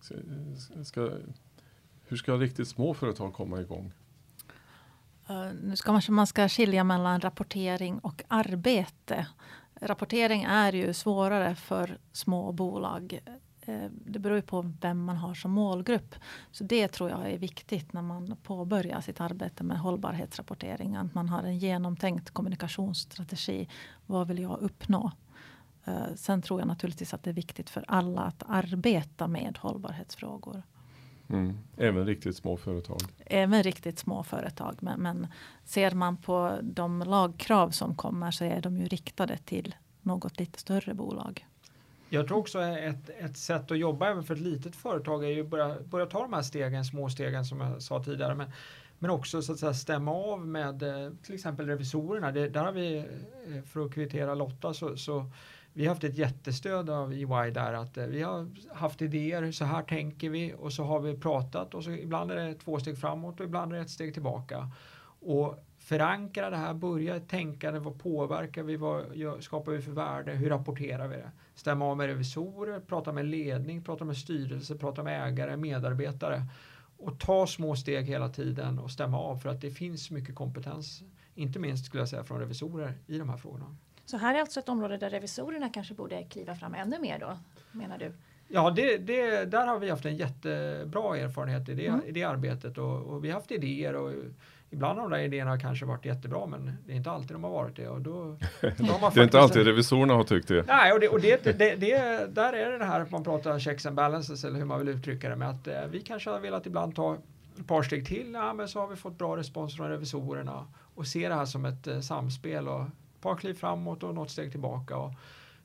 Ska, 0.00 0.14
ska, 0.84 1.10
hur 2.08 2.16
ska 2.16 2.36
riktigt 2.36 2.68
små 2.68 2.94
företag 2.94 3.34
komma 3.34 3.60
igång? 3.60 3.92
Uh, 5.30 5.52
nu 5.62 5.76
ska 5.76 5.92
man, 5.92 6.02
man 6.08 6.26
ska 6.26 6.48
skilja 6.48 6.84
mellan 6.84 7.20
rapportering 7.20 7.98
och 7.98 8.22
arbete. 8.28 9.26
Rapportering 9.74 10.42
är 10.42 10.72
ju 10.72 10.94
svårare 10.94 11.54
för 11.54 11.98
små 12.12 12.52
bolag 12.52 13.20
det 13.90 14.18
beror 14.18 14.36
ju 14.36 14.42
på 14.42 14.72
vem 14.80 15.04
man 15.04 15.16
har 15.16 15.34
som 15.34 15.50
målgrupp. 15.50 16.14
Så 16.50 16.64
det 16.64 16.88
tror 16.88 17.10
jag 17.10 17.30
är 17.30 17.38
viktigt 17.38 17.92
när 17.92 18.02
man 18.02 18.36
påbörjar 18.42 19.00
sitt 19.00 19.20
arbete 19.20 19.64
med 19.64 19.78
hållbarhetsrapportering. 19.78 20.96
Att 20.96 21.14
man 21.14 21.28
har 21.28 21.42
en 21.42 21.58
genomtänkt 21.58 22.30
kommunikationsstrategi. 22.30 23.68
Vad 24.06 24.28
vill 24.28 24.38
jag 24.38 24.58
uppnå? 24.60 25.12
Eh, 25.84 26.14
sen 26.16 26.42
tror 26.42 26.60
jag 26.60 26.66
naturligtvis 26.66 27.14
att 27.14 27.22
det 27.22 27.30
är 27.30 27.34
viktigt 27.34 27.70
för 27.70 27.84
alla 27.88 28.20
att 28.20 28.42
arbeta 28.46 29.28
med 29.28 29.58
hållbarhetsfrågor. 29.58 30.62
Mm. 31.28 31.58
Även 31.76 32.06
riktigt 32.06 32.36
små 32.36 32.56
företag? 32.56 33.00
Även 33.26 33.62
riktigt 33.62 33.98
små 33.98 34.22
företag. 34.22 34.76
Men, 34.80 35.02
men 35.02 35.26
ser 35.64 35.90
man 35.90 36.16
på 36.16 36.58
de 36.62 37.00
lagkrav 37.00 37.70
som 37.70 37.94
kommer 37.94 38.30
så 38.30 38.44
är 38.44 38.60
de 38.60 38.76
ju 38.76 38.86
riktade 38.86 39.36
till 39.36 39.74
något 40.02 40.38
lite 40.38 40.58
större 40.58 40.94
bolag. 40.94 41.46
Jag 42.14 42.28
tror 42.28 42.38
också 42.38 42.60
ett, 42.60 43.10
ett 43.18 43.36
sätt 43.36 43.70
att 43.70 43.78
jobba 43.78 44.10
även 44.10 44.22
för 44.22 44.34
ett 44.34 44.40
litet 44.40 44.76
företag 44.76 45.24
är 45.24 45.28
ju 45.28 45.40
att 45.40 45.48
börja, 45.48 45.76
börja 45.80 46.06
ta 46.06 46.22
de 46.22 46.32
här 46.32 46.42
stegen, 46.42 46.84
små 46.84 47.08
stegen 47.08 47.44
som 47.44 47.60
jag 47.60 47.82
sa 47.82 48.02
tidigare. 48.02 48.34
Men, 48.34 48.50
men 48.98 49.10
också 49.10 49.42
så 49.42 49.52
att 49.52 49.58
säga 49.58 49.74
stämma 49.74 50.12
av 50.12 50.46
med 50.46 50.82
eh, 50.82 51.12
till 51.22 51.34
exempel 51.34 51.66
revisorerna. 51.66 52.32
Det, 52.32 52.48
där 52.48 52.64
har 52.64 52.72
vi, 52.72 52.96
eh, 52.98 53.62
för 53.62 53.84
att 53.84 53.94
kvittera 53.94 54.34
Lotta, 54.34 54.74
så, 54.74 54.96
så 54.96 55.30
vi 55.72 55.86
har 55.86 55.94
haft 55.94 56.04
ett 56.04 56.18
jättestöd 56.18 56.90
av 56.90 57.12
EY 57.12 57.50
där 57.50 57.72
att 57.72 57.96
eh, 57.96 58.06
vi 58.06 58.22
har 58.22 58.46
haft 58.74 59.02
idéer, 59.02 59.52
så 59.52 59.64
här 59.64 59.82
tänker 59.82 60.30
vi 60.30 60.54
och 60.58 60.72
så 60.72 60.84
har 60.84 61.00
vi 61.00 61.16
pratat 61.16 61.74
och 61.74 61.84
så 61.84 61.90
ibland 61.90 62.30
är 62.30 62.36
det 62.36 62.54
två 62.54 62.80
steg 62.80 62.98
framåt 62.98 63.40
och 63.40 63.46
ibland 63.46 63.72
är 63.72 63.76
det 63.76 63.82
ett 63.82 63.90
steg 63.90 64.14
tillbaka. 64.14 64.70
Och 65.20 65.64
förankra 65.82 66.50
det 66.50 66.56
här, 66.56 66.74
börja 66.74 67.20
tänka 67.20 67.80
vad 67.80 67.98
påverkar 67.98 68.62
vi, 68.62 68.76
vad 68.76 69.04
skapar 69.40 69.72
vi 69.72 69.82
för 69.82 69.92
värde, 69.92 70.32
hur 70.32 70.48
rapporterar 70.48 71.08
vi 71.08 71.16
det? 71.16 71.30
Stämma 71.54 71.84
av 71.84 71.96
med 71.96 72.06
revisorer, 72.06 72.80
prata 72.80 73.12
med 73.12 73.24
ledning, 73.24 73.84
prata 73.84 74.04
med 74.04 74.16
styrelse, 74.16 74.74
prata 74.74 75.02
med 75.02 75.28
ägare, 75.28 75.56
medarbetare 75.56 76.42
och 76.98 77.20
ta 77.20 77.46
små 77.46 77.76
steg 77.76 78.06
hela 78.06 78.28
tiden 78.28 78.78
och 78.78 78.90
stämma 78.90 79.18
av 79.18 79.36
för 79.36 79.48
att 79.48 79.60
det 79.60 79.70
finns 79.70 80.10
mycket 80.10 80.34
kompetens, 80.34 81.02
inte 81.34 81.58
minst 81.58 81.86
skulle 81.86 82.00
jag 82.00 82.08
säga 82.08 82.24
från 82.24 82.40
revisorer 82.40 82.94
i 83.06 83.18
de 83.18 83.28
här 83.28 83.36
frågorna. 83.36 83.76
Så 84.04 84.16
här 84.16 84.34
är 84.34 84.40
alltså 84.40 84.60
ett 84.60 84.68
område 84.68 84.96
där 84.96 85.10
revisorerna 85.10 85.68
kanske 85.68 85.94
borde 85.94 86.22
kliva 86.22 86.54
fram 86.54 86.74
ännu 86.74 86.98
mer 86.98 87.18
då, 87.18 87.38
menar 87.72 87.98
du? 87.98 88.12
Ja, 88.48 88.70
det, 88.70 88.98
det, 88.98 89.44
där 89.44 89.66
har 89.66 89.78
vi 89.78 89.90
haft 89.90 90.04
en 90.04 90.16
jättebra 90.16 91.16
erfarenhet 91.16 91.68
i 91.68 91.74
det, 91.74 91.86
mm. 91.86 92.00
i 92.06 92.12
det 92.12 92.24
arbetet 92.24 92.78
och, 92.78 93.02
och, 93.02 93.24
vi 93.24 93.28
har 93.28 93.34
haft 93.34 93.50
idéer 93.50 93.94
och 93.94 94.12
ibland 94.72 94.98
har 94.98 95.10
de 95.10 95.16
där 95.16 95.24
idéerna 95.24 95.58
kanske 95.58 95.86
varit 95.86 96.04
jättebra 96.04 96.46
men 96.46 96.78
det 96.86 96.92
är 96.92 96.96
inte 96.96 97.10
alltid 97.10 97.34
de 97.34 97.44
har 97.44 97.50
varit 97.50 97.76
det. 97.76 97.88
Och 97.88 98.00
då, 98.00 98.12
då 98.60 99.10
det 99.14 99.20
är 99.20 99.24
inte 99.24 99.40
alltid 99.40 99.66
revisorerna 99.66 100.14
har 100.14 100.24
tyckt 100.24 100.48
det. 100.48 100.64
Nej, 100.66 100.92
och, 100.92 101.00
det, 101.00 101.08
och 101.08 101.20
det, 101.20 101.44
det, 101.44 101.76
det, 101.76 102.34
där 102.34 102.52
är 102.52 102.78
det 102.78 102.84
här 102.84 103.00
att 103.00 103.10
man 103.10 103.24
pratar 103.24 103.58
checks 103.58 103.86
and 103.86 103.96
balances 103.96 104.44
eller 104.44 104.58
hur 104.58 104.64
man 104.64 104.78
vill 104.78 104.88
uttrycka 104.88 105.28
det 105.28 105.36
med 105.36 105.50
att 105.50 105.66
eh, 105.66 105.86
vi 105.90 106.00
kanske 106.00 106.30
har 106.30 106.40
velat 106.40 106.66
ibland 106.66 106.96
ta 106.96 107.14
ett 107.58 107.66
par 107.66 107.82
steg 107.82 108.06
till, 108.06 108.32
ja, 108.32 108.52
men 108.52 108.68
så 108.68 108.80
har 108.80 108.88
vi 108.88 108.96
fått 108.96 109.18
bra 109.18 109.36
respons 109.36 109.76
från 109.76 109.88
revisorerna 109.88 110.66
och 110.94 111.06
se 111.06 111.28
det 111.28 111.34
här 111.34 111.44
som 111.44 111.64
ett 111.64 111.86
eh, 111.86 112.00
samspel 112.00 112.68
och 112.68 112.82
ett 112.82 113.20
par 113.20 113.36
kliv 113.36 113.54
framåt 113.54 114.02
och 114.02 114.14
något 114.14 114.30
steg 114.30 114.50
tillbaka. 114.50 114.96
Och, 114.96 115.12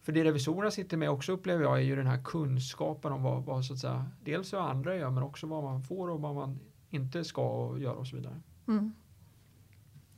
för 0.04 0.12
det 0.12 0.24
revisorerna 0.24 0.72
sitter 0.72 0.98
med 0.98 1.10
också 1.10 1.32
upplever 1.32 1.64
jag 1.64 1.78
är 1.78 1.82
ju 1.82 1.96
den 1.96 2.08
här 2.08 2.24
kunskapen 2.24 3.12
om 3.12 3.24
vad, 3.24 3.46
vad 3.46 3.66
så 3.66 3.74
att 3.74 3.80
säga, 3.80 4.06
dels 4.24 4.54
vad 4.54 4.62
andra 4.62 4.96
gör 4.96 5.10
men 5.10 5.24
också 5.24 5.48
vad 5.48 5.64
man 5.64 5.82
får 5.82 6.10
och 6.10 6.22
vad 6.22 6.36
man 6.36 6.60
inte 6.90 7.24
ska 7.24 7.76
göra 7.80 7.96
och 7.96 8.08
så 8.08 8.16
vidare. 8.16 8.42
Mm. 8.68 8.94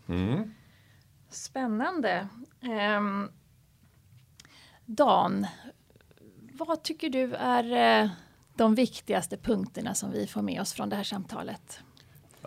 Mm. 0.07 0.53
Spännande. 1.29 2.27
Um, 2.97 3.31
Dan, 4.85 5.45
vad 6.51 6.83
tycker 6.83 7.09
du 7.09 7.33
är 7.33 8.03
uh, 8.03 8.09
de 8.55 8.75
viktigaste 8.75 9.37
punkterna 9.37 9.93
som 9.93 10.11
vi 10.11 10.27
får 10.27 10.41
med 10.41 10.61
oss 10.61 10.73
från 10.73 10.89
det 10.89 10.95
här 10.95 11.03
samtalet? 11.03 11.79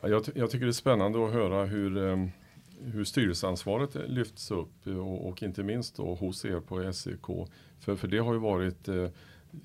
Jag, 0.02 0.24
jag 0.34 0.50
tycker 0.50 0.66
det 0.66 0.70
är 0.70 0.72
spännande 0.72 1.26
att 1.26 1.32
höra 1.32 1.64
hur, 1.64 1.96
um, 1.96 2.30
hur 2.80 3.04
styrelseansvaret 3.04 3.94
lyfts 3.94 4.50
upp 4.50 4.86
och, 4.86 5.28
och, 5.28 5.42
inte 5.42 5.62
minst 5.62 5.96
då 5.96 6.14
hos 6.14 6.44
er 6.44 6.60
på 6.60 6.92
SEK. 6.92 7.26
För, 7.80 7.96
för 7.96 8.08
det 8.08 8.18
har 8.18 8.32
ju 8.32 8.38
varit 8.38 8.88
uh, 8.88 9.08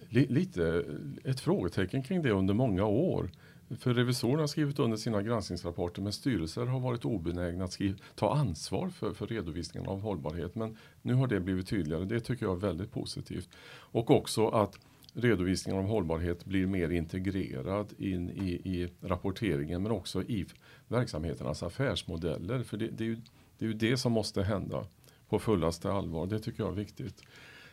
li, 0.10 0.28
lite 0.28 0.86
ett 1.24 1.40
frågetecken 1.40 2.04
kring 2.04 2.22
det 2.22 2.32
under 2.32 2.54
många 2.54 2.86
år. 2.86 3.32
För 3.80 3.94
revisorerna 3.94 4.40
har 4.40 4.48
skrivit 4.48 4.80
under 4.80 4.98
sina 4.98 5.22
granskningsrapporter 5.22 6.02
men 6.02 6.14
styrelser 6.14 6.66
har 6.66 6.80
varit 6.80 7.06
obenägna 7.06 7.64
att 7.64 7.72
skriva, 7.72 7.98
ta 8.16 8.36
ansvar 8.36 8.90
för, 8.90 9.14
för 9.14 9.28
redovisningen 9.28 9.90
av 9.90 10.02
hållbarhet. 10.02 10.56
Men 10.56 10.78
nu 11.02 11.14
har 11.14 11.28
det 11.28 11.40
blivit 11.40 11.68
tydligare. 11.68 12.06
Det 12.06 12.20
tycker 12.20 12.46
jag 12.46 12.56
är 12.56 12.60
väldigt 12.60 12.92
positivt. 12.92 13.50
Och 13.92 14.12
också 14.12 14.48
att 14.48 14.80
redovisningen 15.14 15.82
av 15.82 15.88
hållbarhet 15.90 16.46
blir 16.46 16.68
mer 16.68 16.90
integrerad 16.90 17.94
in 17.98 18.30
i, 18.30 18.52
i 18.52 18.90
rapporteringen 19.02 19.84
men 19.84 19.92
också 19.92 20.24
i 20.24 20.46
verksamheternas 20.88 21.64
affärsmodeller. 21.64 22.64
För 22.64 22.78
det, 22.78 22.88
det, 22.88 23.04
är 23.04 23.08
ju, 23.08 23.18
det 23.58 23.66
är 23.66 23.70
ju 23.70 23.74
det 23.74 23.98
som 23.98 24.12
måste 24.12 24.44
hända 24.44 24.86
på 25.30 25.40
fullaste 25.40 25.92
allvar. 25.92 26.26
Det 26.26 26.40
tycker 26.40 26.64
jag 26.64 26.72
är 26.72 26.76
viktigt. 26.76 27.24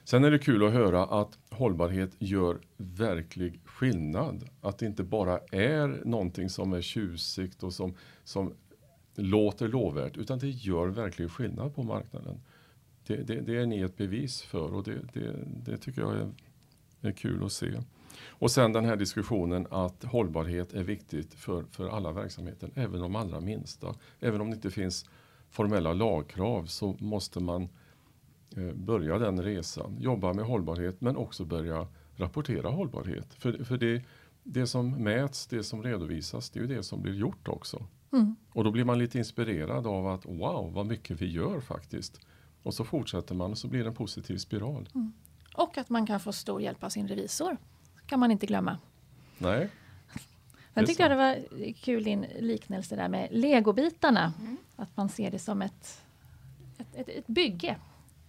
Sen 0.04 0.24
är 0.24 0.30
det 0.30 0.38
kul 0.38 0.64
att 0.66 0.72
höra 0.72 1.04
att 1.04 1.38
hållbarhet 1.50 2.10
gör 2.18 2.58
verklig 2.76 3.60
skillnad. 3.64 4.48
Att 4.60 4.78
det 4.78 4.86
inte 4.86 5.02
bara 5.02 5.40
är 5.50 6.02
någonting 6.04 6.50
som 6.50 6.72
är 6.72 6.80
tjusigt 6.80 7.62
och 7.62 7.72
som, 7.72 7.94
som 8.24 8.54
låter 9.14 9.68
lovvärt 9.68 10.16
utan 10.16 10.38
det 10.38 10.48
gör 10.48 10.86
verkligen 10.86 11.30
skillnad 11.30 11.74
på 11.74 11.82
marknaden. 11.82 12.40
Det, 13.06 13.16
det, 13.16 13.40
det 13.40 13.56
är 13.56 13.66
ni 13.66 13.80
ett 13.80 13.96
bevis 13.96 14.42
för 14.42 14.74
och 14.74 14.84
det, 14.84 14.98
det, 15.12 15.34
det 15.64 15.76
tycker 15.76 16.00
jag 16.00 16.14
är, 16.14 16.30
är 17.00 17.12
kul 17.12 17.44
att 17.44 17.52
se. 17.52 17.80
Och 18.28 18.50
sen 18.50 18.72
den 18.72 18.84
här 18.84 18.96
diskussionen 18.96 19.66
att 19.70 20.04
hållbarhet 20.04 20.72
är 20.72 20.82
viktigt 20.82 21.34
för, 21.34 21.64
för 21.70 21.88
alla 21.88 22.12
verksamheter, 22.12 22.70
även 22.74 23.00
de 23.00 23.16
allra 23.16 23.40
minsta. 23.40 23.94
Även 24.20 24.40
om 24.40 24.50
det 24.50 24.56
inte 24.56 24.70
finns 24.70 25.06
formella 25.50 25.92
lagkrav 25.92 26.66
så 26.66 26.96
måste 26.98 27.40
man 27.40 27.62
Eh, 27.62 27.83
börja 28.74 29.18
den 29.18 29.42
resan. 29.42 29.96
Jobba 30.00 30.32
med 30.32 30.44
hållbarhet 30.44 31.00
men 31.00 31.16
också 31.16 31.44
börja 31.44 31.86
rapportera 32.16 32.68
hållbarhet. 32.68 33.34
För, 33.34 33.64
för 33.64 33.78
det, 33.78 34.02
det 34.42 34.66
som 34.66 34.90
mäts, 34.90 35.46
det 35.46 35.62
som 35.62 35.82
redovisas, 35.82 36.50
det 36.50 36.58
är 36.58 36.60
ju 36.60 36.76
det 36.76 36.82
som 36.82 37.02
blir 37.02 37.14
gjort 37.14 37.48
också. 37.48 37.86
Mm. 38.12 38.36
Och 38.52 38.64
då 38.64 38.70
blir 38.70 38.84
man 38.84 38.98
lite 38.98 39.18
inspirerad 39.18 39.86
av 39.86 40.06
att 40.06 40.26
wow, 40.26 40.72
vad 40.72 40.86
mycket 40.86 41.22
vi 41.22 41.26
gör 41.26 41.60
faktiskt. 41.60 42.20
Och 42.62 42.74
så 42.74 42.84
fortsätter 42.84 43.34
man 43.34 43.50
och 43.50 43.58
så 43.58 43.68
blir 43.68 43.82
det 43.82 43.88
en 43.88 43.94
positiv 43.94 44.36
spiral. 44.36 44.88
Mm. 44.94 45.12
Och 45.54 45.78
att 45.78 45.90
man 45.90 46.06
kan 46.06 46.20
få 46.20 46.32
stor 46.32 46.62
hjälp 46.62 46.84
av 46.84 46.88
sin 46.88 47.08
revisor. 47.08 47.56
kan 48.06 48.20
man 48.20 48.30
inte 48.30 48.46
glömma. 48.46 48.78
Nej. 49.38 49.70
Jag 50.74 50.86
tyckte 50.86 51.08
det 51.08 51.16
var 51.16 51.38
kul 51.72 52.04
din 52.04 52.26
liknelse 52.38 52.96
där 52.96 53.08
med 53.08 53.28
legobitarna. 53.30 54.32
Mm. 54.40 54.56
Att 54.76 54.96
man 54.96 55.08
ser 55.08 55.30
det 55.30 55.38
som 55.38 55.62
ett, 55.62 56.02
ett, 56.78 56.94
ett, 56.94 57.08
ett 57.08 57.26
bygge 57.26 57.76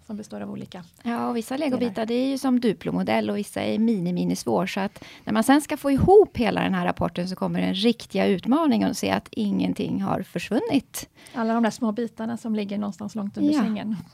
som 0.08 0.18
består 0.18 0.42
av 0.42 0.52
olika. 0.52 0.84
Ja, 1.04 1.30
och 1.30 1.38
vissa 1.38 1.58
legobitar 1.58 2.06
det 2.06 2.14
är 2.14 2.28
ju 2.28 2.38
som 2.38 2.60
Duplo-modell 2.60 3.30
och 3.30 3.38
vissa 3.38 3.62
är 3.62 3.80
mini-mini-svår. 3.80 4.66
Så 4.68 4.80
att 4.80 5.04
när 5.24 5.34
man 5.34 5.44
sen 5.44 5.62
ska 5.62 5.78
få 5.78 5.92
ihop 5.92 6.38
hela 6.38 6.62
den 6.64 6.74
här 6.74 6.86
rapporten 6.86 7.28
så 7.30 7.36
kommer 7.36 7.62
den 7.62 7.74
riktiga 7.76 8.26
utmaningen 8.26 8.92
att 8.92 8.98
se 8.98 9.10
att 9.12 9.28
ingenting 9.32 10.02
har 10.02 10.22
försvunnit. 10.22 11.10
Alla 11.34 11.54
de 11.54 11.64
där 11.64 11.70
små 11.72 11.92
bitarna 11.92 12.38
som 12.38 12.56
ligger 12.56 12.78
någonstans 12.78 13.16
långt 13.16 13.38
under 13.38 13.54
Ja. 13.54 13.62
sängen. 13.62 13.96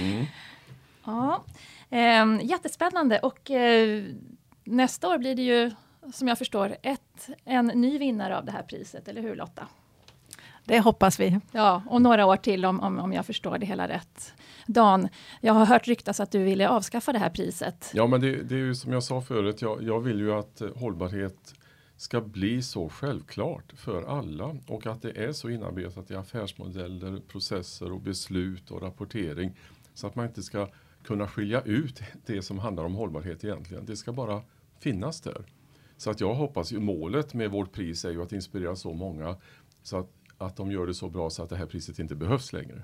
Mm. 0.00 0.26
Ja, 1.04 1.44
eh, 1.90 2.46
jättespännande 2.50 3.18
och 3.18 3.50
eh, 3.50 4.04
nästa 4.64 5.08
år 5.08 5.18
blir 5.18 5.34
det 5.34 5.42
ju 5.42 5.70
som 6.12 6.28
jag 6.28 6.38
förstår 6.38 6.76
ett, 6.82 7.28
en 7.44 7.66
ny 7.66 7.98
vinnare 7.98 8.38
av 8.38 8.44
det 8.44 8.52
här 8.52 8.62
priset, 8.62 9.08
eller 9.08 9.22
hur 9.22 9.36
Lotta? 9.36 9.66
Det 10.70 10.80
hoppas 10.80 11.20
vi. 11.20 11.40
Ja, 11.52 11.82
och 11.86 12.02
några 12.02 12.26
år 12.26 12.36
till 12.36 12.64
om, 12.64 12.80
om, 12.80 12.98
om 12.98 13.12
jag 13.12 13.26
förstår 13.26 13.58
det 13.58 13.66
hela 13.66 13.88
rätt. 13.88 14.34
Dan, 14.66 15.08
jag 15.40 15.54
har 15.54 15.66
hört 15.66 15.88
ryktas 15.88 16.20
att 16.20 16.32
du 16.32 16.38
ville 16.38 16.68
avskaffa 16.68 17.12
det 17.12 17.18
här 17.18 17.30
priset. 17.30 17.90
Ja, 17.94 18.06
men 18.06 18.20
det, 18.20 18.42
det 18.42 18.54
är 18.54 18.58
ju 18.58 18.74
som 18.74 18.92
jag 18.92 19.02
sa 19.02 19.20
förut, 19.20 19.62
jag, 19.62 19.82
jag 19.82 20.00
vill 20.00 20.18
ju 20.18 20.32
att 20.32 20.62
hållbarhet 20.76 21.54
ska 21.96 22.20
bli 22.20 22.62
så 22.62 22.88
självklart 22.88 23.72
för 23.76 24.02
alla 24.02 24.56
och 24.66 24.86
att 24.86 25.02
det 25.02 25.10
är 25.10 25.32
så 25.32 25.48
inarbetat 25.48 26.10
i 26.10 26.14
affärsmodeller, 26.14 27.20
processer 27.28 27.92
och 27.92 28.00
beslut 28.00 28.70
och 28.70 28.82
rapportering 28.82 29.56
så 29.94 30.06
att 30.06 30.14
man 30.14 30.26
inte 30.26 30.42
ska 30.42 30.68
kunna 31.04 31.28
skilja 31.28 31.62
ut 31.62 32.02
det 32.26 32.42
som 32.42 32.58
handlar 32.58 32.84
om 32.84 32.94
hållbarhet 32.94 33.44
egentligen. 33.44 33.86
Det 33.86 33.96
ska 33.96 34.12
bara 34.12 34.42
finnas 34.80 35.20
där. 35.20 35.44
Så 35.96 36.10
att 36.10 36.20
jag 36.20 36.34
hoppas 36.34 36.72
ju 36.72 36.80
målet 36.80 37.34
med 37.34 37.50
vårt 37.50 37.72
pris 37.72 38.04
är 38.04 38.10
ju 38.10 38.22
att 38.22 38.32
inspirera 38.32 38.76
så 38.76 38.92
många 38.92 39.36
så 39.82 39.96
att, 39.96 40.10
att 40.40 40.56
de 40.56 40.72
gör 40.72 40.86
det 40.86 40.94
så 40.94 41.08
bra 41.08 41.30
så 41.30 41.42
att 41.42 41.50
det 41.50 41.56
här 41.56 41.66
priset 41.66 41.98
inte 41.98 42.14
behövs 42.14 42.52
längre. 42.52 42.82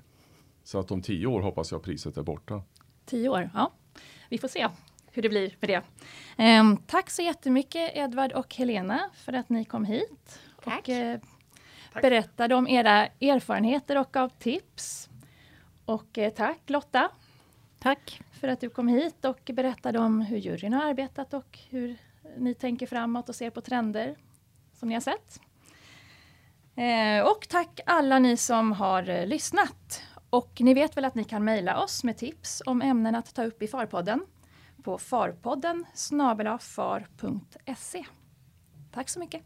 Så 0.64 0.78
att 0.78 0.90
om 0.90 1.02
tio 1.02 1.26
år 1.26 1.40
hoppas 1.42 1.72
jag 1.72 1.82
priset 1.82 2.16
är 2.16 2.22
borta. 2.22 2.62
Tio 3.04 3.28
år, 3.28 3.50
ja. 3.54 3.72
Vi 4.28 4.38
får 4.38 4.48
se 4.48 4.68
hur 5.12 5.22
det 5.22 5.28
blir 5.28 5.56
med 5.60 5.70
det. 5.70 5.82
Ehm, 6.36 6.76
tack 6.76 7.10
så 7.10 7.22
jättemycket 7.22 7.90
Edvard 7.96 8.32
och 8.32 8.54
Helena 8.54 9.10
för 9.14 9.32
att 9.32 9.48
ni 9.48 9.64
kom 9.64 9.84
hit 9.84 10.40
Tack. 10.64 10.78
och 10.78 10.88
eh, 10.88 11.20
Tack. 11.92 12.02
berättade 12.02 12.54
om 12.54 12.68
era 12.68 13.06
erfarenheter 13.06 13.98
och 13.98 14.16
av 14.16 14.28
tips. 14.28 15.08
Och 15.84 16.18
eh, 16.18 16.32
tack 16.32 16.70
Lotta 16.70 17.10
Tack. 17.78 18.20
för 18.32 18.48
att 18.48 18.60
du 18.60 18.68
kom 18.70 18.88
hit 18.88 19.24
och 19.24 19.50
berättade 19.54 19.98
om 19.98 20.20
hur 20.20 20.36
juryn 20.38 20.72
har 20.72 20.84
arbetat 20.84 21.34
och 21.34 21.58
hur 21.70 21.96
ni 22.36 22.54
tänker 22.54 22.86
framåt 22.86 23.28
och 23.28 23.34
ser 23.34 23.50
på 23.50 23.60
trender 23.60 24.16
som 24.74 24.88
ni 24.88 24.94
har 24.94 25.00
sett. 25.00 25.40
Eh, 26.76 27.22
och 27.22 27.48
tack 27.48 27.80
alla 27.86 28.18
ni 28.18 28.36
som 28.36 28.72
har 28.72 29.08
eh, 29.08 29.26
lyssnat. 29.26 30.02
Och 30.30 30.60
ni 30.60 30.74
vet 30.74 30.96
väl 30.96 31.04
att 31.04 31.14
ni 31.14 31.24
kan 31.24 31.44
mejla 31.44 31.82
oss 31.82 32.04
med 32.04 32.16
tips 32.16 32.62
om 32.66 32.82
ämnen 32.82 33.14
att 33.14 33.34
ta 33.34 33.44
upp 33.44 33.62
i 33.62 33.68
Farpodden 33.68 34.26
på 34.82 34.98
farpodden 34.98 35.84
snabelafar.se. 35.94 38.04
Tack 38.92 39.08
så 39.08 39.20
mycket! 39.20 39.42